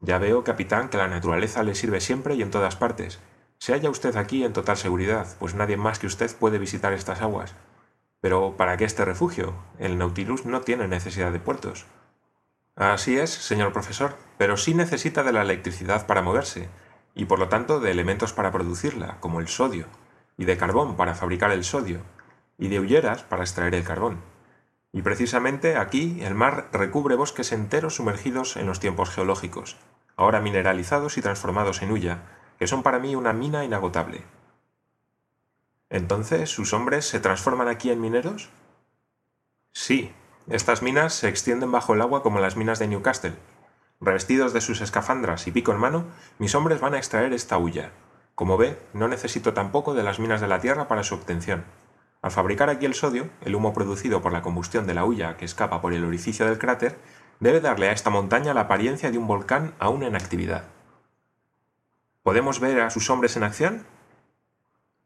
Ya 0.00 0.18
veo, 0.18 0.44
capitán, 0.44 0.88
que 0.88 0.96
la 0.96 1.08
naturaleza 1.08 1.62
le 1.62 1.74
sirve 1.74 2.00
siempre 2.00 2.34
y 2.34 2.42
en 2.42 2.50
todas 2.50 2.76
partes. 2.76 3.20
Se 3.58 3.72
halla 3.72 3.90
usted 3.90 4.16
aquí 4.16 4.44
en 4.44 4.52
total 4.52 4.76
seguridad, 4.76 5.26
pues 5.38 5.54
nadie 5.54 5.76
más 5.76 5.98
que 5.98 6.06
usted 6.06 6.34
puede 6.36 6.58
visitar 6.58 6.92
estas 6.92 7.20
aguas. 7.20 7.54
Pero 8.20 8.56
¿para 8.56 8.76
qué 8.76 8.84
este 8.84 9.04
refugio? 9.04 9.54
El 9.78 9.98
Nautilus 9.98 10.46
no 10.46 10.62
tiene 10.62 10.88
necesidad 10.88 11.32
de 11.32 11.40
puertos. 11.40 11.84
Así 12.76 13.18
es, 13.18 13.30
señor 13.30 13.72
profesor, 13.72 14.16
pero 14.38 14.56
sí 14.56 14.74
necesita 14.74 15.22
de 15.22 15.32
la 15.32 15.42
electricidad 15.42 16.06
para 16.06 16.22
moverse, 16.22 16.68
y 17.14 17.26
por 17.26 17.38
lo 17.38 17.48
tanto 17.48 17.80
de 17.80 17.90
elementos 17.90 18.32
para 18.32 18.52
producirla, 18.52 19.18
como 19.20 19.40
el 19.40 19.48
sodio, 19.48 19.86
y 20.36 20.44
de 20.44 20.56
carbón 20.56 20.96
para 20.96 21.14
fabricar 21.14 21.50
el 21.50 21.64
sodio, 21.64 22.00
y 22.56 22.68
de 22.68 22.80
hulleras 22.80 23.22
para 23.22 23.42
extraer 23.42 23.74
el 23.74 23.84
carbón. 23.84 24.20
Y 24.92 25.02
precisamente 25.02 25.76
aquí 25.76 26.20
el 26.22 26.34
mar 26.34 26.68
recubre 26.72 27.14
bosques 27.14 27.52
enteros 27.52 27.96
sumergidos 27.96 28.56
en 28.56 28.66
los 28.66 28.80
tiempos 28.80 29.10
geológicos, 29.10 29.76
ahora 30.16 30.40
mineralizados 30.40 31.16
y 31.18 31.22
transformados 31.22 31.82
en 31.82 31.92
hulla, 31.92 32.22
que 32.58 32.66
son 32.66 32.82
para 32.82 32.98
mí 32.98 33.14
una 33.14 33.32
mina 33.32 33.64
inagotable. 33.64 34.24
Entonces, 35.88 36.50
¿sus 36.50 36.72
hombres 36.72 37.06
se 37.06 37.20
transforman 37.20 37.68
aquí 37.68 37.90
en 37.90 38.00
mineros? 38.00 38.50
Sí, 39.72 40.12
estas 40.50 40.82
minas 40.82 41.14
se 41.14 41.28
extienden 41.28 41.70
bajo 41.70 41.94
el 41.94 42.00
agua 42.00 42.24
como 42.24 42.40
las 42.40 42.56
minas 42.56 42.80
de 42.80 42.88
Newcastle. 42.88 43.34
Revestidos 44.00 44.52
de 44.52 44.60
sus 44.60 44.80
escafandras 44.80 45.46
y 45.46 45.52
pico 45.52 45.70
en 45.70 45.78
mano, 45.78 46.06
mis 46.40 46.56
hombres 46.56 46.80
van 46.80 46.94
a 46.94 46.98
extraer 46.98 47.32
esta 47.32 47.56
hulla. 47.56 47.92
Como 48.34 48.56
ve, 48.56 48.76
no 48.92 49.06
necesito 49.06 49.54
tampoco 49.54 49.94
de 49.94 50.02
las 50.02 50.18
minas 50.18 50.40
de 50.40 50.48
la 50.48 50.58
Tierra 50.58 50.88
para 50.88 51.04
su 51.04 51.14
obtención. 51.14 51.64
Al 52.20 52.32
fabricar 52.32 52.68
aquí 52.68 52.84
el 52.84 52.94
sodio, 52.94 53.30
el 53.42 53.54
humo 53.54 53.72
producido 53.72 54.22
por 54.22 54.32
la 54.32 54.42
combustión 54.42 54.88
de 54.88 54.94
la 54.94 55.04
hulla 55.04 55.36
que 55.36 55.44
escapa 55.44 55.80
por 55.80 55.92
el 55.92 56.04
orificio 56.04 56.46
del 56.46 56.58
cráter, 56.58 56.98
debe 57.38 57.60
darle 57.60 57.88
a 57.88 57.92
esta 57.92 58.10
montaña 58.10 58.52
la 58.52 58.62
apariencia 58.62 59.12
de 59.12 59.18
un 59.18 59.28
volcán 59.28 59.74
aún 59.78 60.02
en 60.02 60.16
actividad. 60.16 60.64
¿Podemos 62.24 62.58
ver 62.58 62.80
a 62.80 62.90
sus 62.90 63.08
hombres 63.08 63.36
en 63.36 63.44
acción? 63.44 63.86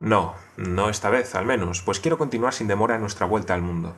No, 0.00 0.34
no 0.56 0.88
esta 0.88 1.10
vez, 1.10 1.34
al 1.34 1.44
menos, 1.44 1.82
pues 1.82 2.00
quiero 2.00 2.16
continuar 2.16 2.54
sin 2.54 2.66
demora 2.66 2.98
nuestra 2.98 3.26
vuelta 3.26 3.52
al 3.52 3.62
mundo. 3.62 3.94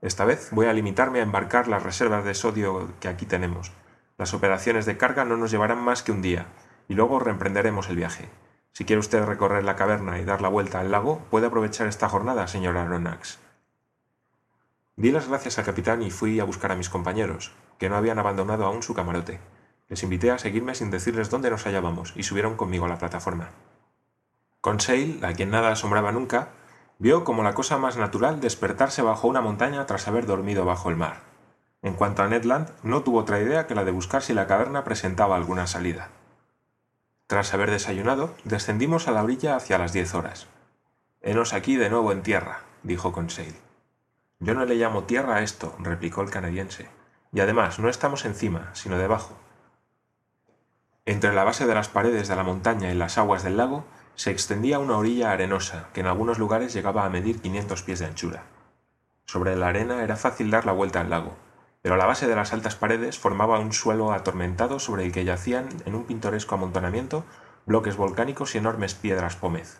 Esta 0.00 0.24
vez 0.24 0.50
voy 0.52 0.66
a 0.66 0.72
limitarme 0.72 1.18
a 1.18 1.24
embarcar 1.24 1.66
las 1.66 1.82
reservas 1.82 2.24
de 2.24 2.34
sodio 2.34 2.92
que 3.00 3.08
aquí 3.08 3.26
tenemos. 3.26 3.72
Las 4.16 4.32
operaciones 4.32 4.86
de 4.86 4.96
carga 4.96 5.24
no 5.24 5.36
nos 5.36 5.50
llevarán 5.50 5.82
más 5.82 6.04
que 6.04 6.12
un 6.12 6.22
día, 6.22 6.46
y 6.88 6.94
luego 6.94 7.18
reemprenderemos 7.18 7.88
el 7.88 7.96
viaje. 7.96 8.28
Si 8.72 8.84
quiere 8.84 9.00
usted 9.00 9.24
recorrer 9.24 9.64
la 9.64 9.74
caverna 9.74 10.20
y 10.20 10.24
dar 10.24 10.40
la 10.40 10.48
vuelta 10.48 10.78
al 10.78 10.92
lago, 10.92 11.20
puede 11.30 11.48
aprovechar 11.48 11.88
esta 11.88 12.08
jornada, 12.08 12.46
señor 12.46 12.76
Aronnax. 12.76 13.40
Di 14.94 15.10
las 15.10 15.28
gracias 15.28 15.58
al 15.58 15.64
capitán 15.64 16.02
y 16.02 16.10
fui 16.10 16.38
a 16.38 16.44
buscar 16.44 16.70
a 16.70 16.76
mis 16.76 16.88
compañeros, 16.88 17.52
que 17.78 17.88
no 17.88 17.96
habían 17.96 18.20
abandonado 18.20 18.66
aún 18.66 18.84
su 18.84 18.94
camarote. 18.94 19.40
Les 19.88 20.02
invité 20.04 20.30
a 20.30 20.38
seguirme 20.38 20.76
sin 20.76 20.90
decirles 20.90 21.30
dónde 21.30 21.50
nos 21.50 21.64
hallábamos 21.66 22.12
y 22.14 22.22
subieron 22.22 22.56
conmigo 22.56 22.84
a 22.84 22.88
la 22.88 22.98
plataforma. 22.98 23.50
Conseil, 24.60 25.24
a 25.24 25.32
quien 25.32 25.50
nada 25.50 25.70
asombraba 25.70 26.12
nunca, 26.12 26.50
vio 26.98 27.24
como 27.24 27.42
la 27.42 27.54
cosa 27.54 27.78
más 27.78 27.96
natural 27.96 28.40
despertarse 28.40 29.02
bajo 29.02 29.28
una 29.28 29.40
montaña 29.40 29.86
tras 29.86 30.08
haber 30.08 30.26
dormido 30.26 30.64
bajo 30.64 30.90
el 30.90 30.96
mar. 30.96 31.20
En 31.82 31.94
cuanto 31.94 32.22
a 32.22 32.28
Ned 32.28 32.44
Land, 32.44 32.72
no 32.82 33.02
tuvo 33.02 33.20
otra 33.20 33.40
idea 33.40 33.66
que 33.66 33.74
la 33.74 33.84
de 33.84 33.92
buscar 33.92 34.22
si 34.22 34.34
la 34.34 34.48
caverna 34.48 34.82
presentaba 34.82 35.36
alguna 35.36 35.66
salida. 35.66 36.08
Tras 37.28 37.54
haber 37.54 37.70
desayunado, 37.70 38.34
descendimos 38.44 39.06
a 39.06 39.12
la 39.12 39.22
orilla 39.22 39.54
hacia 39.54 39.78
las 39.78 39.92
diez 39.92 40.14
horas. 40.14 40.48
Henos 41.20 41.52
aquí 41.52 41.76
de 41.76 41.90
nuevo 41.90 42.10
en 42.10 42.22
tierra, 42.22 42.60
dijo 42.82 43.12
Conseil. 43.12 43.54
Yo 44.40 44.54
no 44.54 44.64
le 44.64 44.76
llamo 44.76 45.04
tierra 45.04 45.36
a 45.36 45.42
esto, 45.42 45.76
replicó 45.78 46.22
el 46.22 46.30
canadiense. 46.30 46.88
Y 47.32 47.40
además, 47.40 47.78
no 47.78 47.88
estamos 47.88 48.24
encima, 48.24 48.70
sino 48.72 48.98
debajo. 48.98 49.36
Entre 51.04 51.32
la 51.32 51.44
base 51.44 51.66
de 51.66 51.74
las 51.74 51.88
paredes 51.88 52.28
de 52.28 52.36
la 52.36 52.44
montaña 52.44 52.90
y 52.90 52.94
las 52.94 53.18
aguas 53.18 53.42
del 53.42 53.56
lago 53.56 53.84
se 54.18 54.32
extendía 54.32 54.80
una 54.80 54.98
orilla 54.98 55.30
arenosa 55.30 55.90
que 55.92 56.00
en 56.00 56.08
algunos 56.08 56.40
lugares 56.40 56.74
llegaba 56.74 57.04
a 57.04 57.08
medir 57.08 57.40
500 57.40 57.84
pies 57.84 58.00
de 58.00 58.06
anchura. 58.06 58.42
Sobre 59.26 59.54
la 59.54 59.68
arena 59.68 60.02
era 60.02 60.16
fácil 60.16 60.50
dar 60.50 60.66
la 60.66 60.72
vuelta 60.72 61.00
al 61.00 61.08
lago, 61.08 61.36
pero 61.82 61.96
la 61.96 62.04
base 62.04 62.26
de 62.26 62.34
las 62.34 62.52
altas 62.52 62.74
paredes 62.74 63.16
formaba 63.16 63.60
un 63.60 63.72
suelo 63.72 64.10
atormentado 64.10 64.80
sobre 64.80 65.04
el 65.04 65.12
que 65.12 65.24
yacían 65.24 65.68
en 65.86 65.94
un 65.94 66.02
pintoresco 66.04 66.56
amontonamiento 66.56 67.24
bloques 67.64 67.96
volcánicos 67.96 68.56
y 68.56 68.58
enormes 68.58 68.94
piedras 68.94 69.36
pómez. 69.36 69.78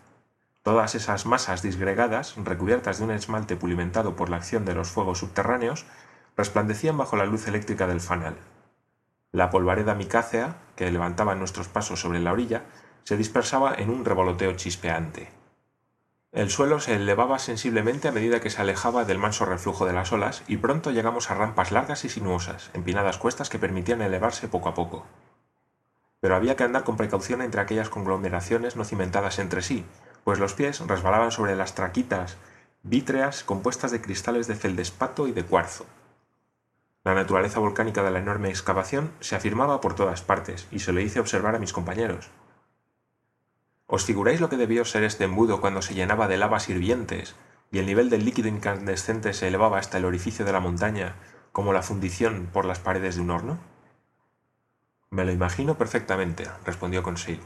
Todas 0.62 0.94
esas 0.94 1.26
masas 1.26 1.60
disgregadas, 1.62 2.36
recubiertas 2.36 2.98
de 2.98 3.06
un 3.06 3.10
esmalte 3.10 3.56
pulimentado 3.56 4.14
por 4.14 4.28
la 4.28 4.36
acción 4.36 4.64
de 4.64 4.74
los 4.74 4.88
fuegos 4.88 5.18
subterráneos, 5.18 5.84
resplandecían 6.36 6.96
bajo 6.96 7.16
la 7.16 7.26
luz 7.26 7.48
eléctrica 7.48 7.88
del 7.88 8.00
fanal. 8.00 8.36
La 9.32 9.50
polvareda 9.50 9.96
micácea, 9.96 10.58
que 10.76 10.92
levantaban 10.92 11.40
nuestros 11.40 11.66
pasos 11.66 12.00
sobre 12.00 12.20
la 12.20 12.32
orilla, 12.32 12.62
se 13.08 13.16
dispersaba 13.16 13.74
en 13.74 13.88
un 13.88 14.04
revoloteo 14.04 14.52
chispeante. 14.52 15.30
El 16.30 16.50
suelo 16.50 16.78
se 16.78 16.94
elevaba 16.94 17.38
sensiblemente 17.38 18.06
a 18.06 18.12
medida 18.12 18.40
que 18.40 18.50
se 18.50 18.60
alejaba 18.60 19.06
del 19.06 19.16
manso 19.16 19.46
reflujo 19.46 19.86
de 19.86 19.94
las 19.94 20.12
olas 20.12 20.42
y 20.46 20.58
pronto 20.58 20.90
llegamos 20.90 21.30
a 21.30 21.34
rampas 21.34 21.72
largas 21.72 22.04
y 22.04 22.10
sinuosas, 22.10 22.68
empinadas 22.74 23.16
cuestas 23.16 23.48
que 23.48 23.58
permitían 23.58 24.02
elevarse 24.02 24.46
poco 24.46 24.68
a 24.68 24.74
poco. 24.74 25.06
Pero 26.20 26.36
había 26.36 26.54
que 26.54 26.64
andar 26.64 26.84
con 26.84 26.98
precaución 26.98 27.40
entre 27.40 27.62
aquellas 27.62 27.88
conglomeraciones 27.88 28.76
no 28.76 28.84
cimentadas 28.84 29.38
entre 29.38 29.62
sí, 29.62 29.86
pues 30.22 30.38
los 30.38 30.52
pies 30.52 30.78
resbalaban 30.80 31.32
sobre 31.32 31.56
las 31.56 31.74
traquitas 31.74 32.36
vítreas 32.82 33.42
compuestas 33.42 33.90
de 33.90 34.02
cristales 34.02 34.48
de 34.48 34.54
feldespato 34.54 35.26
y 35.28 35.32
de 35.32 35.44
cuarzo. 35.44 35.86
La 37.04 37.14
naturaleza 37.14 37.58
volcánica 37.58 38.02
de 38.02 38.10
la 38.10 38.18
enorme 38.18 38.50
excavación 38.50 39.12
se 39.20 39.34
afirmaba 39.34 39.80
por 39.80 39.94
todas 39.94 40.20
partes, 40.20 40.68
y 40.70 40.80
se 40.80 40.92
lo 40.92 41.00
hice 41.00 41.20
observar 41.20 41.54
a 41.54 41.58
mis 41.58 41.72
compañeros. 41.72 42.28
¿Os 43.90 44.04
figuráis 44.04 44.38
lo 44.38 44.50
que 44.50 44.58
debió 44.58 44.84
ser 44.84 45.02
este 45.02 45.24
embudo 45.24 45.62
cuando 45.62 45.80
se 45.80 45.94
llenaba 45.94 46.28
de 46.28 46.36
lavas 46.36 46.68
hirvientes 46.68 47.34
y 47.72 47.78
el 47.78 47.86
nivel 47.86 48.10
del 48.10 48.22
líquido 48.22 48.46
incandescente 48.46 49.32
se 49.32 49.48
elevaba 49.48 49.78
hasta 49.78 49.96
el 49.96 50.04
orificio 50.04 50.44
de 50.44 50.52
la 50.52 50.60
montaña 50.60 51.16
como 51.52 51.72
la 51.72 51.82
fundición 51.82 52.50
por 52.52 52.66
las 52.66 52.80
paredes 52.80 53.16
de 53.16 53.22
un 53.22 53.30
horno? 53.30 53.58
Me 55.08 55.24
lo 55.24 55.32
imagino 55.32 55.78
perfectamente, 55.78 56.44
respondió 56.66 57.02
Conseil. 57.02 57.40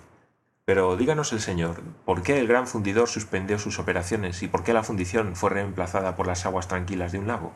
Pero 0.64 0.96
díganos 0.96 1.32
el 1.32 1.40
señor, 1.40 1.80
¿por 2.04 2.22
qué 2.22 2.40
el 2.40 2.48
gran 2.48 2.66
fundidor 2.66 3.08
suspendió 3.08 3.60
sus 3.60 3.78
operaciones 3.78 4.42
y 4.42 4.48
por 4.48 4.64
qué 4.64 4.72
la 4.72 4.82
fundición 4.82 5.36
fue 5.36 5.50
reemplazada 5.50 6.16
por 6.16 6.26
las 6.26 6.44
aguas 6.44 6.66
tranquilas 6.66 7.12
de 7.12 7.20
un 7.20 7.28
lago? 7.28 7.52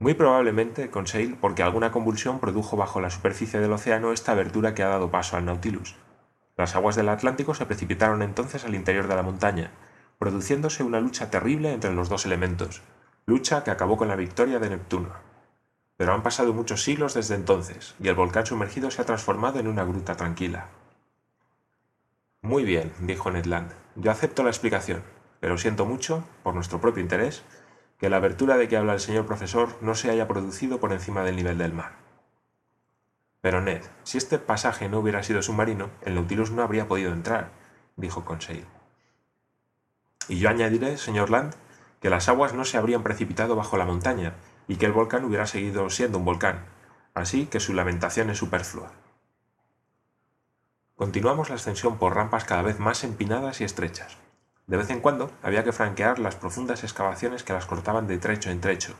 Muy 0.00 0.14
probablemente, 0.14 0.90
Conseil, 0.90 1.36
porque 1.40 1.62
alguna 1.62 1.92
convulsión 1.92 2.40
produjo 2.40 2.76
bajo 2.76 3.00
la 3.00 3.10
superficie 3.10 3.60
del 3.60 3.72
océano 3.72 4.10
esta 4.10 4.32
abertura 4.32 4.74
que 4.74 4.82
ha 4.82 4.88
dado 4.88 5.12
paso 5.12 5.36
al 5.36 5.44
Nautilus. 5.44 5.94
Las 6.60 6.76
aguas 6.76 6.94
del 6.94 7.08
Atlántico 7.08 7.54
se 7.54 7.64
precipitaron 7.64 8.20
entonces 8.20 8.66
al 8.66 8.74
interior 8.74 9.08
de 9.08 9.16
la 9.16 9.22
montaña, 9.22 9.70
produciéndose 10.18 10.82
una 10.82 11.00
lucha 11.00 11.30
terrible 11.30 11.72
entre 11.72 11.94
los 11.94 12.10
dos 12.10 12.26
elementos, 12.26 12.82
lucha 13.24 13.64
que 13.64 13.70
acabó 13.70 13.96
con 13.96 14.08
la 14.08 14.14
victoria 14.14 14.58
de 14.58 14.68
Neptuno. 14.68 15.08
Pero 15.96 16.12
han 16.12 16.22
pasado 16.22 16.52
muchos 16.52 16.82
siglos 16.82 17.14
desde 17.14 17.34
entonces, 17.34 17.94
y 17.98 18.08
el 18.08 18.14
volcán 18.14 18.44
sumergido 18.44 18.90
se 18.90 19.00
ha 19.00 19.06
transformado 19.06 19.58
en 19.58 19.68
una 19.68 19.84
gruta 19.84 20.18
tranquila. 20.18 20.66
Muy 22.42 22.64
bien, 22.64 22.92
dijo 22.98 23.30
Ned 23.30 23.46
Land, 23.46 23.72
yo 23.96 24.10
acepto 24.10 24.42
la 24.42 24.50
explicación, 24.50 25.02
pero 25.40 25.56
siento 25.56 25.86
mucho, 25.86 26.24
por 26.42 26.54
nuestro 26.54 26.78
propio 26.78 27.02
interés, 27.02 27.42
que 27.96 28.10
la 28.10 28.18
abertura 28.18 28.58
de 28.58 28.68
que 28.68 28.76
habla 28.76 28.92
el 28.92 29.00
señor 29.00 29.24
profesor 29.24 29.78
no 29.80 29.94
se 29.94 30.10
haya 30.10 30.28
producido 30.28 30.78
por 30.78 30.92
encima 30.92 31.24
del 31.24 31.36
nivel 31.36 31.56
del 31.56 31.72
mar. 31.72 32.09
Pero 33.40 33.62
Ned, 33.62 33.82
si 34.02 34.18
este 34.18 34.38
pasaje 34.38 34.88
no 34.88 34.98
hubiera 34.98 35.22
sido 35.22 35.42
submarino, 35.42 35.90
el 36.02 36.14
Nautilus 36.14 36.50
no 36.50 36.62
habría 36.62 36.88
podido 36.88 37.12
entrar, 37.12 37.50
dijo 37.96 38.24
Conseil. 38.24 38.66
Y 40.28 40.38
yo 40.38 40.50
añadiré, 40.50 40.98
señor 40.98 41.30
Land, 41.30 41.54
que 42.00 42.10
las 42.10 42.28
aguas 42.28 42.54
no 42.54 42.64
se 42.64 42.76
habrían 42.76 43.02
precipitado 43.02 43.56
bajo 43.56 43.76
la 43.76 43.84
montaña 43.84 44.34
y 44.68 44.76
que 44.76 44.86
el 44.86 44.92
volcán 44.92 45.24
hubiera 45.24 45.46
seguido 45.46 45.88
siendo 45.90 46.18
un 46.18 46.24
volcán, 46.24 46.66
así 47.14 47.46
que 47.46 47.60
su 47.60 47.74
lamentación 47.74 48.30
es 48.30 48.38
superflua. 48.38 48.92
Continuamos 50.96 51.48
la 51.48 51.54
ascensión 51.54 51.98
por 51.98 52.14
rampas 52.14 52.44
cada 52.44 52.62
vez 52.62 52.78
más 52.78 53.04
empinadas 53.04 53.60
y 53.60 53.64
estrechas. 53.64 54.18
De 54.66 54.76
vez 54.76 54.90
en 54.90 55.00
cuando 55.00 55.32
había 55.42 55.64
que 55.64 55.72
franquear 55.72 56.18
las 56.18 56.36
profundas 56.36 56.84
excavaciones 56.84 57.42
que 57.42 57.54
las 57.54 57.66
cortaban 57.66 58.06
de 58.06 58.18
trecho 58.18 58.50
en 58.50 58.60
trecho 58.60 58.94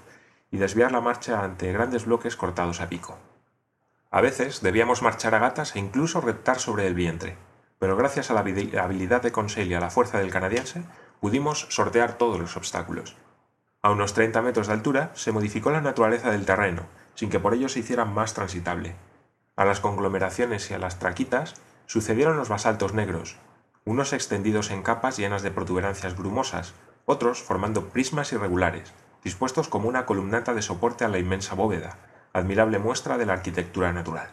y 0.50 0.56
desviar 0.56 0.92
la 0.92 1.00
marcha 1.00 1.44
ante 1.44 1.72
grandes 1.72 2.06
bloques 2.06 2.36
cortados 2.36 2.80
a 2.80 2.88
pico. 2.88 3.18
A 4.12 4.20
veces 4.20 4.60
debíamos 4.60 5.02
marchar 5.02 5.36
a 5.36 5.38
gatas 5.38 5.76
e 5.76 5.78
incluso 5.78 6.20
reptar 6.20 6.58
sobre 6.58 6.88
el 6.88 6.94
vientre, 6.94 7.36
pero 7.78 7.96
gracias 7.96 8.30
a 8.30 8.34
la 8.34 8.40
habilidad 8.40 9.22
de 9.22 9.30
Conseil 9.30 9.70
y 9.70 9.74
a 9.74 9.80
la 9.80 9.90
fuerza 9.90 10.18
del 10.18 10.30
canadiense, 10.32 10.82
pudimos 11.20 11.66
sortear 11.70 12.18
todos 12.18 12.40
los 12.40 12.56
obstáculos. 12.56 13.16
A 13.82 13.90
unos 13.90 14.12
30 14.12 14.42
metros 14.42 14.66
de 14.66 14.72
altura 14.72 15.12
se 15.14 15.30
modificó 15.30 15.70
la 15.70 15.80
naturaleza 15.80 16.32
del 16.32 16.44
terreno, 16.44 16.86
sin 17.14 17.30
que 17.30 17.38
por 17.38 17.54
ello 17.54 17.68
se 17.68 17.78
hiciera 17.78 18.04
más 18.04 18.34
transitable. 18.34 18.96
A 19.54 19.64
las 19.64 19.78
conglomeraciones 19.78 20.70
y 20.70 20.74
a 20.74 20.78
las 20.78 20.98
traquitas 20.98 21.54
sucedieron 21.86 22.36
los 22.36 22.48
basaltos 22.48 22.92
negros, 22.94 23.36
unos 23.84 24.12
extendidos 24.12 24.70
en 24.72 24.82
capas 24.82 25.18
llenas 25.18 25.42
de 25.42 25.52
protuberancias 25.52 26.16
grumosas, 26.16 26.74
otros 27.06 27.42
formando 27.42 27.90
prismas 27.90 28.32
irregulares, 28.32 28.92
dispuestos 29.22 29.68
como 29.68 29.88
una 29.88 30.04
columnata 30.04 30.52
de 30.52 30.62
soporte 30.62 31.04
a 31.04 31.08
la 31.08 31.18
inmensa 31.18 31.54
bóveda, 31.54 31.96
admirable 32.32 32.78
muestra 32.78 33.18
de 33.18 33.26
la 33.26 33.34
arquitectura 33.34 33.92
natural. 33.92 34.28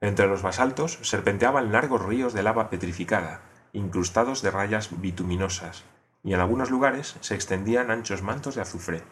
Entre 0.00 0.26
los 0.26 0.42
basaltos 0.42 0.98
serpenteaban 1.02 1.70
largos 1.70 2.04
ríos 2.04 2.32
de 2.32 2.42
lava 2.42 2.70
petrificada, 2.70 3.40
incrustados 3.72 4.42
de 4.42 4.50
rayas 4.50 4.88
bituminosas, 5.00 5.84
y 6.24 6.34
en 6.34 6.40
algunos 6.40 6.70
lugares 6.70 7.16
se 7.20 7.34
extendían 7.34 7.90
anchos 7.90 8.22
mantos 8.22 8.54
de 8.54 8.62
azufre. 8.62 9.02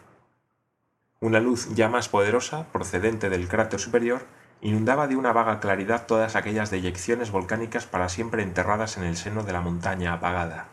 Una 1.21 1.39
luz 1.39 1.69
ya 1.75 1.87
más 1.87 2.09
poderosa, 2.09 2.65
procedente 2.71 3.29
del 3.29 3.47
cráter 3.47 3.79
superior, 3.79 4.25
inundaba 4.59 5.07
de 5.07 5.15
una 5.15 5.33
vaga 5.33 5.59
claridad 5.59 6.07
todas 6.07 6.35
aquellas 6.35 6.71
deyecciones 6.71 7.31
volcánicas 7.31 7.85
para 7.85 8.09
siempre 8.09 8.43
enterradas 8.43 8.97
en 8.97 9.03
el 9.03 9.15
seno 9.15 9.43
de 9.43 9.53
la 9.53 9.61
montaña 9.61 10.13
apagada. 10.13 10.70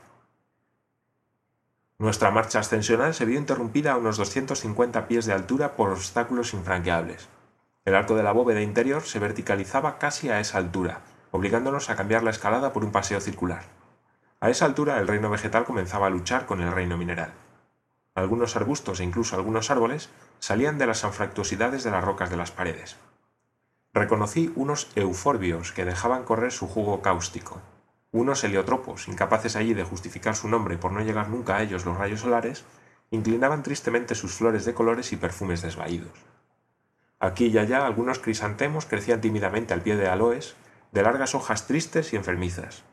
Nuestra 2.00 2.30
marcha 2.30 2.60
ascensional 2.60 3.12
se 3.12 3.24
vio 3.24 3.40
interrumpida 3.40 3.92
a 3.92 3.96
unos 3.96 4.16
250 4.18 5.08
pies 5.08 5.26
de 5.26 5.32
altura 5.32 5.74
por 5.74 5.90
obstáculos 5.90 6.54
infranqueables. 6.54 7.28
El 7.84 7.96
arco 7.96 8.14
de 8.14 8.22
la 8.22 8.30
bóveda 8.30 8.62
interior 8.62 9.02
se 9.02 9.18
verticalizaba 9.18 9.98
casi 9.98 10.30
a 10.30 10.38
esa 10.38 10.58
altura, 10.58 11.00
obligándonos 11.32 11.90
a 11.90 11.96
cambiar 11.96 12.22
la 12.22 12.30
escalada 12.30 12.72
por 12.72 12.84
un 12.84 12.92
paseo 12.92 13.20
circular. 13.20 13.64
A 14.38 14.48
esa 14.48 14.64
altura 14.64 14.98
el 14.98 15.08
reino 15.08 15.28
vegetal 15.28 15.64
comenzaba 15.64 16.06
a 16.06 16.10
luchar 16.10 16.46
con 16.46 16.60
el 16.60 16.70
reino 16.70 16.96
mineral. 16.96 17.32
Algunos 18.14 18.54
arbustos 18.54 19.00
e 19.00 19.04
incluso 19.04 19.34
algunos 19.34 19.68
árboles 19.72 20.08
salían 20.38 20.78
de 20.78 20.86
las 20.86 21.02
anfractuosidades 21.02 21.82
de 21.82 21.90
las 21.90 22.04
rocas 22.04 22.30
de 22.30 22.36
las 22.36 22.52
paredes. 22.52 22.96
reconocí 23.92 24.52
unos 24.54 24.92
euforbios 24.94 25.72
que 25.72 25.84
dejaban 25.84 26.22
correr 26.22 26.52
su 26.52 26.68
jugo 26.68 27.02
cáustico, 27.02 27.60
unos 28.12 28.42
heliotropos, 28.44 29.08
incapaces 29.08 29.56
allí 29.56 29.74
de 29.74 29.84
justificar 29.84 30.34
su 30.34 30.48
nombre 30.48 30.78
por 30.78 30.92
no 30.92 31.00
llegar 31.00 31.28
nunca 31.28 31.56
a 31.56 31.62
ellos 31.62 31.84
los 31.84 31.96
rayos 31.96 32.20
solares, 32.20 32.64
inclinaban 33.10 33.62
tristemente 33.62 34.14
sus 34.14 34.32
flores 34.32 34.64
de 34.64 34.74
colores 34.74 35.12
y 35.12 35.16
perfumes 35.16 35.62
desvaídos. 35.62 36.24
Aquí 37.20 37.46
y 37.46 37.58
allá 37.58 37.84
algunos 37.84 38.18
crisantemos 38.18 38.86
crecían 38.86 39.20
tímidamente 39.20 39.74
al 39.74 39.82
pie 39.82 39.96
de 39.96 40.08
aloes, 40.08 40.56
de 40.92 41.02
largas 41.02 41.34
hojas 41.34 41.66
tristes 41.66 42.12
y 42.12 42.16
enfermizas. 42.16 42.84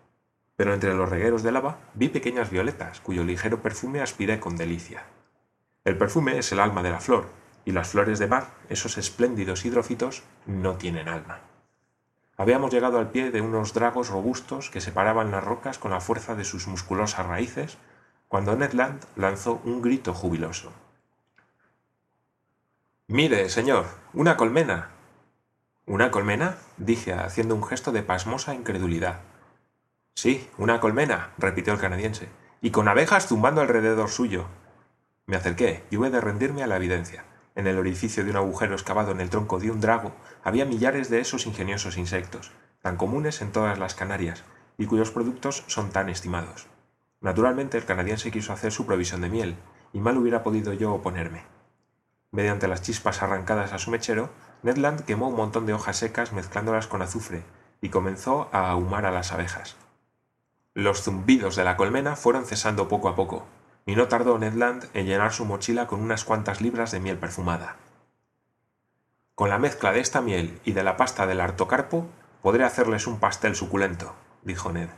Pero 0.55 0.74
entre 0.74 0.93
los 0.93 1.10
regueros 1.10 1.43
de 1.43 1.51
lava 1.51 1.79
vi 1.93 2.10
pequeñas 2.10 2.50
violetas, 2.50 3.00
cuyo 3.01 3.24
ligero 3.24 3.62
perfume 3.62 4.01
aspiré 4.01 4.39
con 4.39 4.57
delicia. 4.57 5.03
El 5.84 5.98
perfume 5.98 6.38
es 6.38 6.51
el 6.51 6.60
alma 6.60 6.81
de 6.81 6.89
la 6.89 7.00
flor, 7.00 7.27
y 7.65 7.72
las 7.72 7.89
flores 7.89 8.19
de 8.19 8.27
mar, 8.27 8.48
esos 8.69 8.98
espléndidos 8.98 9.65
hidrofitos, 9.65 10.24
no 10.45 10.75
tienen 10.77 11.07
alma. 11.07 11.41
Habíamos 12.38 12.74
llegado 12.74 13.00
al 13.00 13.12
pie 13.12 13.32
de 13.32 13.42
unos 13.42 13.74
dragos 13.74 14.10
robustos 14.10 14.70
que 14.70 14.82
separaban 14.82 15.32
las 15.32 15.44
rocas 15.44 15.80
con 15.80 15.92
la 15.92 16.01
fuerza 16.01 16.36
de 16.36 16.44
sus 16.44 16.68
musculosas 16.68 17.25
raíces, 17.25 17.77
cuando 18.27 18.56
Ned 18.56 18.74
Land 18.74 19.06
lanzó 19.15 19.62
un 19.63 19.82
grito 19.82 20.13
jubiloso. 20.13 20.74
Mire, 23.08 23.50
señor, 23.50 23.86
una 24.13 24.36
colmena. 24.36 24.89
¿Una 25.86 26.12
colmena? 26.12 26.58
dije, 26.77 27.13
haciendo 27.13 27.56
un 27.56 27.63
gesto 27.63 27.92
de 27.92 28.01
pasmosa 28.01 28.54
incredulidad. 28.54 29.22
Sí, 30.15 30.50
una 30.58 30.80
colmena, 30.80 31.32
repitió 31.38 31.72
el 31.74 31.80
canadiense, 31.80 32.30
y 32.62 32.72
con 32.72 32.88
abejas 32.88 33.27
zumbando 33.27 33.62
alrededor 33.62 34.10
suyo. 34.10 34.48
Me 35.27 35.38
acerqué 35.38 35.84
y 35.92 35.98
hube 35.98 36.10
de 36.10 36.20
rendirme 36.20 36.63
a 36.63 36.68
la 36.68 36.77
evidencia. 36.77 37.25
En 37.55 37.67
el 37.67 37.77
orificio 37.79 38.24
de 38.24 38.31
un 38.31 38.35
agujero 38.35 38.74
excavado 38.74 39.12
en 39.12 39.21
el 39.21 39.29
tronco 39.29 39.59
de 39.59 39.71
un 39.71 39.79
drago 39.79 40.12
había 40.43 40.65
millares 40.65 41.09
de 41.09 41.21
esos 41.21 41.47
ingeniosos 41.47 41.97
insectos, 41.97 42.51
tan 42.81 42.97
comunes 42.97 43.41
en 43.41 43.53
todas 43.53 43.79
las 43.79 43.95
Canarias, 43.95 44.43
y 44.77 44.85
cuyos 44.85 45.12
productos 45.12 45.63
son 45.67 45.89
tan 45.89 46.09
estimados. 46.09 46.67
Naturalmente 47.21 47.77
el 47.77 47.85
canadiense 47.85 48.29
quiso 48.29 48.51
hacer 48.51 48.74
su 48.74 48.85
provisión 48.85 49.21
de 49.21 49.29
miel, 49.29 49.55
y 49.93 50.00
mal 50.00 50.17
hubiera 50.17 50.43
podido 50.43 50.74
yo 50.74 50.93
oponerme. 50.93 51.43
Mediante 52.31 52.67
las 52.67 52.81
chispas 52.81 53.24
arrancadas 53.24 53.71
a 53.71 53.79
su 53.79 53.89
mechero, 53.89 54.29
Ned 54.62 54.75
Land 54.75 55.05
quemó 55.05 55.29
un 55.29 55.38
montón 55.38 55.65
de 55.65 55.74
hojas 55.74 55.97
secas 55.97 56.33
mezclándolas 56.33 56.88
con 56.88 57.01
azufre, 57.01 57.43
y 57.79 57.89
comenzó 57.89 58.50
a 58.51 58.69
ahumar 58.69 59.05
a 59.05 59.12
las 59.12 59.31
abejas. 59.31 59.77
Los 60.74 61.03
zumbidos 61.03 61.55
de 61.55 61.63
la 61.63 61.77
colmena 61.77 62.17
fueron 62.17 62.45
cesando 62.45 62.89
poco 62.89 63.07
a 63.07 63.15
poco, 63.15 63.45
y 63.86 63.96
no 63.96 64.08
tardó 64.08 64.38
Ned 64.39 64.54
Land 64.54 64.89
en 64.94 65.06
llenar 65.06 65.32
su 65.32 65.46
mochila 65.46 65.88
con 65.88 66.01
unas 66.01 66.25
cuantas 66.25 66.62
libras 66.62 66.92
de 66.92 67.00
miel 67.00 67.18
perfumada. 67.18 67.77
Con 69.36 69.50
la 69.50 69.60
mezcla 69.60 69.92
de 69.92 70.00
esta 70.00 70.22
miel 70.22 70.60
y 70.63 70.72
de 70.72 70.84
la 70.84 70.98
pasta 70.98 71.27
del 71.27 71.42
artocarpo, 71.42 72.08
podré 72.42 72.63
hacerles 72.63 73.06
un 73.06 73.20
pastel 73.20 73.56
suculento, 73.56 74.15
dijo 74.44 74.72
Ned. 74.72 74.89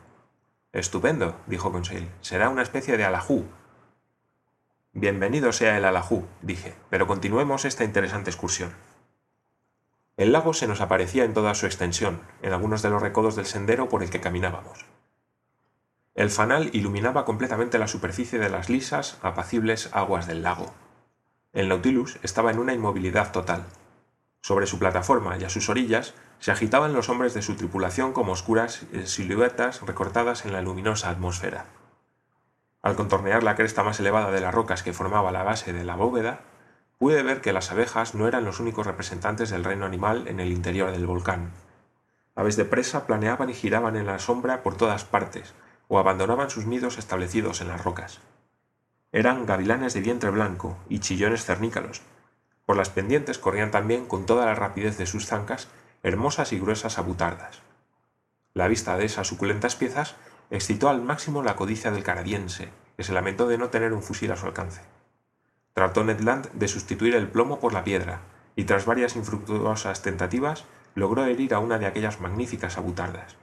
Estupendo, 0.74 1.36
dijo 1.48 1.72
Conseil. 1.72 2.10
Será 2.22 2.50
una 2.50 2.62
especie 2.62 2.98
de 2.98 3.06
alajú. 3.06 3.46
Bienvenido 4.94 5.51
sea 5.51 5.77
el 5.77 5.86
alajú, 5.86 6.25
dije, 6.41 6.75
pero 6.89 7.08
continuemos 7.08 7.65
esta 7.65 7.84
interesante 7.84 8.29
excursión. 8.29 8.74
El 10.17 10.32
lago 10.32 10.53
se 10.53 10.67
nos 10.67 10.82
aparecía 10.82 11.24
en 11.24 11.34
toda 11.34 11.53
su 11.56 11.65
extensión, 11.65 12.22
en 12.41 12.53
algunos 12.53 12.82
de 12.82 12.89
los 12.89 13.01
recodos 13.01 13.36
del 13.36 13.46
sendero 13.46 13.89
por 13.89 14.01
el 14.01 14.10
que 14.10 14.22
caminábamos. 14.22 14.86
El 16.17 16.31
fanal 16.31 16.71
iluminaba 16.74 17.25
completamente 17.25 17.77
la 17.77 17.88
superficie 17.88 18.39
de 18.39 18.49
las 18.49 18.69
lisas, 18.69 19.19
apacibles 19.21 19.91
aguas 19.93 20.25
del 20.25 20.41
lago. 20.41 20.73
El 21.53 21.69
Nautilus 21.69 22.17
estaba 22.23 22.49
en 22.49 22.58
una 22.58 22.73
inmovilidad 22.73 23.32
total. 23.32 23.65
Sobre 24.41 24.65
su 24.65 24.80
plataforma 24.80 25.38
y 25.38 25.43
a 25.43 25.49
sus 25.49 25.69
orillas 25.69 26.15
se 26.39 26.49
agitaban 26.49 26.93
los 26.93 27.10
hombres 27.10 27.36
de 27.36 27.43
su 27.43 27.56
tripulación 27.56 28.13
como 28.13 28.32
oscuras 28.32 28.88
siluetas 29.06 29.84
recortadas 29.84 30.43
en 30.47 30.53
la 30.53 30.63
luminosa 30.63 31.12
atmósfera. 31.12 31.65
Al 32.82 32.95
contornear 32.95 33.43
la 33.43 33.56
cresta 33.56 33.84
más 33.84 33.99
elevada 33.99 34.32
de 34.32 34.41
las 34.41 34.56
rocas 34.56 34.82
que 34.82 34.93
formaba 34.93 35.32
la 35.32 35.43
base 35.43 35.71
de 35.71 35.84
la 35.84 35.95
bóveda, 35.95 36.39
pude 36.97 37.21
ver 37.21 37.41
que 37.41 37.53
las 37.53 37.71
abejas 37.71 38.15
no 38.15 38.27
eran 38.27 38.43
los 38.43 38.60
únicos 38.60 38.88
representantes 38.88 39.51
del 39.51 39.63
reino 39.63 39.86
animal 39.86 40.27
en 40.27 40.39
el 40.39 40.51
interior 40.51 40.91
del 40.91 41.06
volcán. 41.06 41.51
Aves 42.34 42.58
de 42.58 42.65
presa 42.65 43.06
planeaban 43.06 43.51
y 43.51 43.53
giraban 43.53 43.95
en 43.95 44.08
la 44.08 44.17
sombra 44.17 44.63
por 44.63 44.75
todas 44.77 45.06
partes, 45.06 45.53
o 45.88 46.00
abandonaban 46.00 46.50
sus 46.50 46.65
nidos 46.65 46.97
establecidos 46.97 47.62
en 47.62 47.69
las 47.69 47.84
rocas. 47.84 48.19
Eran 49.12 49.45
gavilanes 49.45 49.93
de 49.93 50.02
vientre 50.02 50.30
blanco 50.30 50.78
y 50.89 51.00
chillones 51.00 51.45
cernícalos. 51.45 52.02
Por 52.65 52.76
las 52.76 52.89
pendientes 52.89 53.38
corrían 53.38 53.71
también 53.71 54.06
con 54.06 54.26
toda 54.26 54.45
la 54.45 54.56
rapidez 54.56 54.97
de 54.97 55.06
sus 55.06 55.26
zancas 55.26 55.69
hermosas 56.04 56.54
y 56.54 56.60
gruesas 56.60 56.97
abutardas. 56.97 57.62
La 58.54 58.67
vista 58.67 58.97
de 58.97 59.06
esas 59.06 59.28
suculentas 59.28 59.76
piezas 59.76 60.15
excitó 60.50 60.89
al 60.89 61.02
máximo 61.02 61.43
la 61.43 61.56
codicia 61.56 61.91
del 61.91 62.04
canadiense, 62.04 62.69
que 62.95 63.04
se 63.04 63.13
lamentó 63.13 63.47
de 63.47 63.58
no 63.58 63.69
tener 63.69 63.93
un 63.93 64.02
fusil 64.02 64.32
a 64.32 64.36
su 64.36 64.45
alcance. 64.45 64.82
Trató 65.73 66.04
Ned 66.04 66.21
Land 66.21 66.52
de 66.54 66.67
sustituir 66.67 67.15
el 67.15 67.28
plomo 67.28 67.60
por 67.60 67.73
la 67.73 67.84
piedra, 67.84 68.21
y 68.56 68.63
tras 68.63 68.86
varias 68.86 69.15
infructuosas 69.15 70.02
tentativas 70.02 70.65
logró 70.95 71.26
herir 71.26 71.54
a 71.54 71.60
una 71.60 71.78
de 71.78 71.86
aquellas 71.86 72.19
magníficas 72.19 72.78
abutardas. 72.78 73.36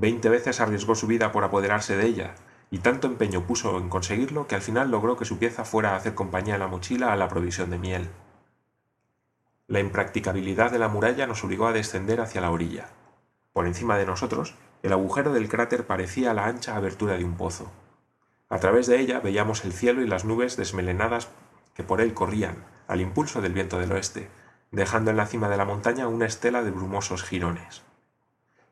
Veinte 0.00 0.28
veces 0.28 0.60
arriesgó 0.60 0.94
su 0.94 1.08
vida 1.08 1.32
por 1.32 1.42
apoderarse 1.42 1.96
de 1.96 2.06
ella, 2.06 2.36
y 2.70 2.78
tanto 2.78 3.08
empeño 3.08 3.48
puso 3.48 3.76
en 3.78 3.88
conseguirlo 3.88 4.46
que 4.46 4.54
al 4.54 4.62
final 4.62 4.92
logró 4.92 5.16
que 5.16 5.24
su 5.24 5.40
pieza 5.40 5.64
fuera 5.64 5.90
a 5.90 5.96
hacer 5.96 6.14
compañía 6.14 6.54
en 6.54 6.60
la 6.60 6.68
mochila 6.68 7.12
a 7.12 7.16
la 7.16 7.26
provisión 7.26 7.68
de 7.70 7.78
miel. 7.78 8.08
La 9.66 9.80
impracticabilidad 9.80 10.70
de 10.70 10.78
la 10.78 10.86
muralla 10.86 11.26
nos 11.26 11.42
obligó 11.42 11.66
a 11.66 11.72
descender 11.72 12.20
hacia 12.20 12.40
la 12.40 12.52
orilla. 12.52 12.90
Por 13.52 13.66
encima 13.66 13.98
de 13.98 14.06
nosotros, 14.06 14.54
el 14.84 14.92
agujero 14.92 15.32
del 15.32 15.48
cráter 15.48 15.84
parecía 15.84 16.32
la 16.32 16.46
ancha 16.46 16.76
abertura 16.76 17.18
de 17.18 17.24
un 17.24 17.36
pozo. 17.36 17.68
A 18.48 18.60
través 18.60 18.86
de 18.86 19.00
ella 19.00 19.18
veíamos 19.18 19.64
el 19.64 19.72
cielo 19.72 20.00
y 20.02 20.06
las 20.06 20.24
nubes 20.24 20.56
desmelenadas 20.56 21.28
que 21.74 21.82
por 21.82 22.00
él 22.00 22.14
corrían, 22.14 22.64
al 22.86 23.00
impulso 23.00 23.42
del 23.42 23.52
viento 23.52 23.80
del 23.80 23.90
oeste, 23.90 24.28
dejando 24.70 25.10
en 25.10 25.16
la 25.16 25.26
cima 25.26 25.48
de 25.48 25.56
la 25.56 25.64
montaña 25.64 26.06
una 26.06 26.26
estela 26.26 26.62
de 26.62 26.70
brumosos 26.70 27.24
jirones. 27.24 27.82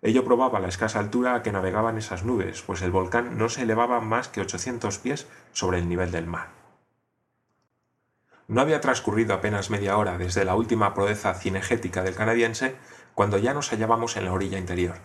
Ello 0.07 0.25
probaba 0.25 0.61
la 0.61 0.69
escasa 0.69 1.01
altura 1.01 1.35
a 1.35 1.43
que 1.43 1.51
navegaban 1.51 1.99
esas 1.99 2.23
nubes, 2.23 2.63
pues 2.63 2.81
el 2.83 2.93
volcán 2.93 3.37
no 3.39 3.49
se 3.49 3.63
elevaba 3.63 4.01
más 4.01 4.29
que 4.29 4.41
ochocientos 4.41 4.99
pies 4.99 5.27
sobre 5.51 5.81
el 5.81 5.89
nivel 5.89 6.13
del 6.13 6.29
mar. 6.29 6.51
No 8.47 8.61
había 8.61 8.81
transcurrido 8.81 9.35
apenas 9.35 9.69
media 9.69 9.99
hora 9.99 10.17
desde 10.17 10.45
la 10.45 10.55
última 10.55 10.95
proeza 10.95 11.35
cinegética 11.35 12.05
del 12.05 12.15
canadiense 12.15 12.77
cuando 13.15 13.37
ya 13.37 13.53
nos 13.53 13.73
hallábamos 13.73 14.17
en 14.17 14.27
la 14.27 14.33
orilla 14.33 14.59
interior. 14.59 14.99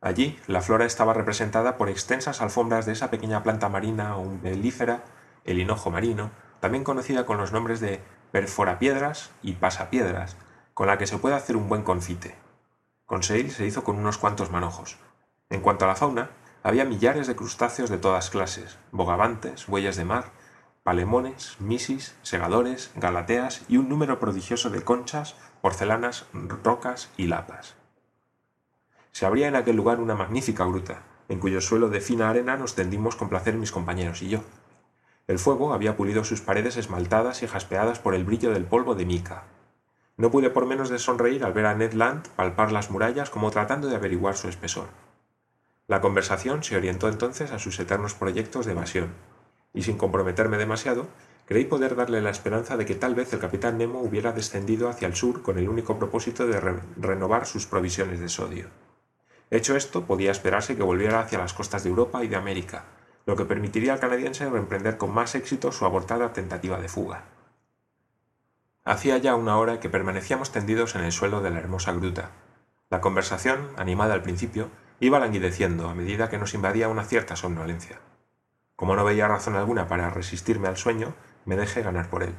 Allí 0.00 0.36
la 0.48 0.62
flora 0.62 0.84
estaba 0.84 1.14
representada 1.14 1.76
por 1.76 1.88
extensas 1.88 2.40
alfombras 2.40 2.86
de 2.86 2.94
esa 2.94 3.08
pequeña 3.08 3.44
planta 3.44 3.68
marina 3.68 4.16
umbelífera, 4.16 5.04
el 5.44 5.60
hinojo 5.60 5.92
marino, 5.92 6.32
también 6.58 6.82
conocida 6.82 7.24
con 7.24 7.38
los 7.38 7.52
nombres 7.52 7.78
de 7.78 8.00
perforapiedras 8.32 9.30
y 9.44 9.52
pasapiedras, 9.52 10.36
con 10.74 10.88
la 10.88 10.98
que 10.98 11.06
se 11.06 11.18
puede 11.18 11.36
hacer 11.36 11.56
un 11.56 11.68
buen 11.68 11.84
confite. 11.84 12.49
Conseil 13.10 13.50
se 13.50 13.66
hizo 13.66 13.82
con 13.82 13.98
unos 13.98 14.18
cuantos 14.18 14.52
manojos. 14.52 14.96
En 15.48 15.62
cuanto 15.62 15.84
a 15.84 15.88
la 15.88 15.96
fauna, 15.96 16.30
había 16.62 16.84
millares 16.84 17.26
de 17.26 17.34
crustáceos 17.34 17.90
de 17.90 17.98
todas 17.98 18.30
clases, 18.30 18.78
bogavantes, 18.92 19.66
bueyes 19.66 19.96
de 19.96 20.04
mar, 20.04 20.26
palemones, 20.84 21.56
misis, 21.58 22.14
segadores, 22.22 22.92
galateas 22.94 23.62
y 23.66 23.78
un 23.78 23.88
número 23.88 24.20
prodigioso 24.20 24.70
de 24.70 24.82
conchas, 24.82 25.34
porcelanas, 25.60 26.26
rocas 26.62 27.10
y 27.16 27.26
lapas. 27.26 27.74
Se 29.10 29.26
abría 29.26 29.48
en 29.48 29.56
aquel 29.56 29.74
lugar 29.74 29.98
una 29.98 30.14
magnífica 30.14 30.64
gruta, 30.64 31.02
en 31.28 31.40
cuyo 31.40 31.60
suelo 31.60 31.88
de 31.88 32.00
fina 32.00 32.30
arena 32.30 32.56
nos 32.56 32.76
tendimos 32.76 33.16
con 33.16 33.28
placer 33.28 33.56
mis 33.56 33.72
compañeros 33.72 34.22
y 34.22 34.28
yo. 34.28 34.44
El 35.26 35.40
fuego 35.40 35.74
había 35.74 35.96
pulido 35.96 36.22
sus 36.22 36.42
paredes 36.42 36.76
esmaltadas 36.76 37.42
y 37.42 37.48
jaspeadas 37.48 37.98
por 37.98 38.14
el 38.14 38.22
brillo 38.22 38.52
del 38.52 38.66
polvo 38.66 38.94
de 38.94 39.04
mica, 39.04 39.46
no 40.20 40.30
pude 40.30 40.50
por 40.50 40.66
menos 40.66 40.90
de 40.90 40.98
sonreír 40.98 41.44
al 41.44 41.54
ver 41.54 41.64
a 41.64 41.74
Ned 41.74 41.94
Land 41.94 42.28
palpar 42.36 42.72
las 42.72 42.90
murallas 42.90 43.30
como 43.30 43.50
tratando 43.50 43.88
de 43.88 43.96
averiguar 43.96 44.36
su 44.36 44.48
espesor. 44.48 44.88
La 45.86 46.02
conversación 46.02 46.62
se 46.62 46.76
orientó 46.76 47.08
entonces 47.08 47.52
a 47.52 47.58
sus 47.58 47.80
eternos 47.80 48.12
proyectos 48.12 48.66
de 48.66 48.72
evasión, 48.72 49.14
y 49.72 49.82
sin 49.82 49.96
comprometerme 49.96 50.58
demasiado, 50.58 51.08
creí 51.46 51.64
poder 51.64 51.96
darle 51.96 52.20
la 52.20 52.28
esperanza 52.28 52.76
de 52.76 52.84
que 52.84 52.94
tal 52.94 53.14
vez 53.14 53.32
el 53.32 53.40
capitán 53.40 53.78
Nemo 53.78 54.00
hubiera 54.00 54.32
descendido 54.32 54.90
hacia 54.90 55.08
el 55.08 55.16
sur 55.16 55.40
con 55.40 55.56
el 55.56 55.70
único 55.70 55.98
propósito 55.98 56.46
de 56.46 56.60
renovar 56.98 57.46
sus 57.46 57.66
provisiones 57.66 58.20
de 58.20 58.28
sodio. 58.28 58.66
Hecho 59.50 59.74
esto, 59.74 60.04
podía 60.04 60.32
esperarse 60.32 60.76
que 60.76 60.82
volviera 60.82 61.20
hacia 61.20 61.38
las 61.38 61.54
costas 61.54 61.82
de 61.82 61.88
Europa 61.88 62.22
y 62.22 62.28
de 62.28 62.36
América, 62.36 62.84
lo 63.24 63.36
que 63.36 63.46
permitiría 63.46 63.94
al 63.94 64.00
canadiense 64.00 64.50
reemprender 64.50 64.98
con 64.98 65.14
más 65.14 65.34
éxito 65.34 65.72
su 65.72 65.86
abortada 65.86 66.34
tentativa 66.34 66.78
de 66.78 66.88
fuga. 66.90 67.24
Hacía 68.84 69.18
ya 69.18 69.34
una 69.34 69.58
hora 69.58 69.78
que 69.78 69.90
permanecíamos 69.90 70.52
tendidos 70.52 70.94
en 70.94 71.04
el 71.04 71.12
suelo 71.12 71.42
de 71.42 71.50
la 71.50 71.58
hermosa 71.58 71.92
gruta. 71.92 72.30
La 72.88 73.00
conversación, 73.00 73.68
animada 73.76 74.14
al 74.14 74.22
principio, 74.22 74.70
iba 75.00 75.18
languideciendo 75.18 75.88
a 75.88 75.94
medida 75.94 76.30
que 76.30 76.38
nos 76.38 76.54
invadía 76.54 76.88
una 76.88 77.04
cierta 77.04 77.36
somnolencia. 77.36 78.00
Como 78.76 78.96
no 78.96 79.04
veía 79.04 79.28
razón 79.28 79.56
alguna 79.56 79.86
para 79.86 80.08
resistirme 80.10 80.68
al 80.68 80.78
sueño, 80.78 81.14
me 81.44 81.56
dejé 81.56 81.82
ganar 81.82 82.08
por 82.08 82.22
él. 82.22 82.34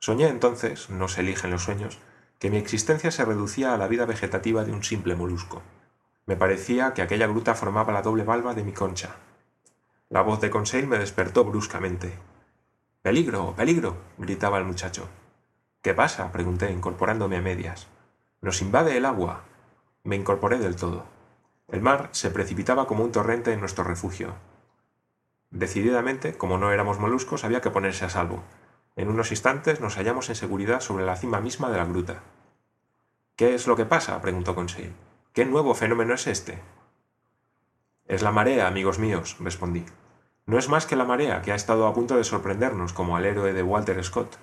Soñé 0.00 0.28
entonces, 0.28 0.90
no 0.90 1.06
se 1.06 1.20
eligen 1.20 1.52
los 1.52 1.62
sueños, 1.62 2.00
que 2.40 2.50
mi 2.50 2.56
existencia 2.56 3.12
se 3.12 3.24
reducía 3.24 3.72
a 3.72 3.78
la 3.78 3.86
vida 3.86 4.04
vegetativa 4.04 4.64
de 4.64 4.72
un 4.72 4.82
simple 4.82 5.14
molusco. 5.14 5.62
Me 6.26 6.36
parecía 6.36 6.92
que 6.92 7.02
aquella 7.02 7.28
gruta 7.28 7.54
formaba 7.54 7.92
la 7.92 8.02
doble 8.02 8.24
valva 8.24 8.54
de 8.54 8.64
mi 8.64 8.72
concha. 8.72 9.14
La 10.08 10.22
voz 10.22 10.40
de 10.40 10.50
Conseil 10.50 10.88
me 10.88 10.98
despertó 10.98 11.44
bruscamente. 11.44 12.12
Peligro, 13.00 13.54
peligro, 13.56 13.96
gritaba 14.18 14.58
el 14.58 14.64
muchacho. 14.64 15.08
¿Qué 15.82 15.94
pasa? 15.94 16.30
pregunté, 16.30 16.70
incorporándome 16.70 17.36
a 17.36 17.42
medias. 17.42 17.88
Nos 18.40 18.62
invade 18.62 18.96
el 18.96 19.04
agua. 19.04 19.42
Me 20.04 20.14
incorporé 20.14 20.58
del 20.58 20.76
todo. 20.76 21.06
El 21.66 21.82
mar 21.82 22.08
se 22.12 22.30
precipitaba 22.30 22.86
como 22.86 23.02
un 23.02 23.10
torrente 23.10 23.52
en 23.52 23.58
nuestro 23.58 23.82
refugio. 23.82 24.34
Decididamente, 25.50 26.34
como 26.34 26.56
no 26.56 26.70
éramos 26.70 27.00
moluscos, 27.00 27.42
había 27.42 27.60
que 27.60 27.70
ponerse 27.70 28.04
a 28.04 28.10
salvo. 28.10 28.44
En 28.94 29.08
unos 29.08 29.32
instantes 29.32 29.80
nos 29.80 29.96
hallamos 29.96 30.28
en 30.28 30.36
seguridad 30.36 30.80
sobre 30.80 31.04
la 31.04 31.16
cima 31.16 31.40
misma 31.40 31.68
de 31.68 31.78
la 31.78 31.84
gruta. 31.84 32.22
¿Qué 33.34 33.54
es 33.54 33.66
lo 33.66 33.74
que 33.74 33.84
pasa? 33.84 34.22
preguntó 34.22 34.54
Conseil. 34.54 34.92
¿Qué 35.32 35.44
nuevo 35.44 35.74
fenómeno 35.74 36.14
es 36.14 36.28
este? 36.28 36.60
Es 38.06 38.22
la 38.22 38.30
marea, 38.30 38.68
amigos 38.68 39.00
míos, 39.00 39.36
respondí. 39.40 39.84
No 40.46 40.58
es 40.58 40.68
más 40.68 40.86
que 40.86 40.94
la 40.94 41.04
marea 41.04 41.42
que 41.42 41.50
ha 41.50 41.56
estado 41.56 41.88
a 41.88 41.94
punto 41.94 42.16
de 42.16 42.24
sorprendernos 42.24 42.92
como 42.92 43.16
al 43.16 43.24
héroe 43.24 43.52
de 43.52 43.62
Walter 43.64 44.02
Scott. 44.04 44.38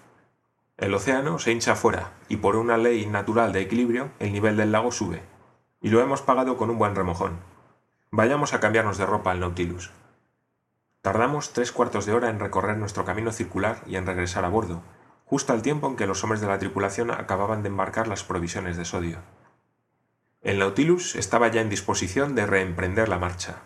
El 0.80 0.94
océano 0.94 1.40
se 1.40 1.52
hincha 1.52 1.74
afuera 1.74 2.14
y 2.30 2.38
por 2.38 2.56
una 2.56 2.78
ley 2.78 3.06
natural 3.06 3.52
de 3.52 3.60
equilibrio 3.60 4.12
el 4.20 4.32
nivel 4.32 4.56
del 4.56 4.72
lago 4.72 4.94
sube. 4.94 5.22
Y 5.82 5.90
lo 5.90 6.00
hemos 6.00 6.22
pagado 6.22 6.56
con 6.56 6.70
un 6.70 6.78
buen 6.78 6.96
remojón. 6.96 7.38
Vayamos 8.12 8.54
a 8.54 8.62
cambiarnos 8.62 8.98
de 8.98 9.06
ropa 9.06 9.32
al 9.32 9.42
Nautilus. 9.42 9.92
Tardamos 11.02 11.52
tres 11.52 11.74
cuartos 11.74 12.06
de 12.06 12.14
hora 12.14 12.30
en 12.30 12.40
recorrer 12.40 12.78
nuestro 12.78 13.04
camino 13.04 13.34
circular 13.34 13.82
y 13.88 13.98
en 13.98 14.06
regresar 14.06 14.46
a 14.46 14.50
bordo, 14.50 14.82
justo 15.26 15.52
al 15.52 15.62
tiempo 15.62 15.88
en 15.88 15.98
que 15.98 16.08
los 16.08 16.24
hombres 16.24 16.40
de 16.40 16.48
la 16.48 16.60
tripulación 16.60 17.12
acababan 17.12 17.62
de 17.62 17.68
embarcar 17.68 18.08
las 18.08 18.24
provisiones 18.24 18.78
de 18.78 18.86
sodio. 18.86 19.20
El 20.42 20.60
Nautilus 20.60 21.18
estaba 21.18 21.50
ya 21.50 21.60
en 21.60 21.70
disposición 21.70 22.36
de 22.36 22.46
reemprender 22.46 23.10
la 23.10 23.20
marcha. 23.20 23.58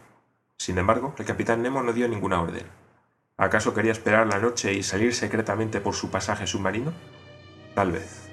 Sin 0.58 0.80
embargo, 0.80 1.14
el 1.20 1.26
capitán 1.26 1.62
Nemo 1.62 1.84
no 1.84 1.94
dio 1.94 2.08
ninguna 2.08 2.42
orden. 2.42 2.66
¿Acaso 3.38 3.74
quería 3.74 3.92
esperar 3.92 4.28
la 4.28 4.40
noche 4.40 4.74
y 4.74 4.84
salir 4.84 5.16
secretamente 5.16 5.82
por 5.82 5.96
su 5.96 6.12
pasaje 6.12 6.46
submarino? 6.46 6.94
Tal 7.74 7.92
vez. 7.92 8.30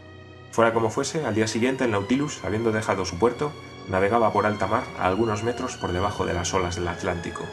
Fuera 0.53 0.75
como 0.75 0.91
fuese, 0.91 1.25
al 1.25 1.35
día 1.35 1.47
siguiente 1.47 1.85
el 1.85 1.93
Nautilus, 1.93 2.45
habiendo 2.45 2.71
dejado 2.71 3.07
su 3.07 3.19
puerto, 3.19 3.51
navegaba 3.89 4.31
por 4.31 4.45
alta 4.45 4.67
mar 4.67 4.85
a 4.99 5.07
algunos 5.07 5.43
metros 5.43 5.79
por 5.79 5.93
debajo 5.93 6.27
de 6.27 6.35
las 6.35 6.53
olas 6.53 6.77
del 6.77 6.89
Atlántico. 6.89 7.47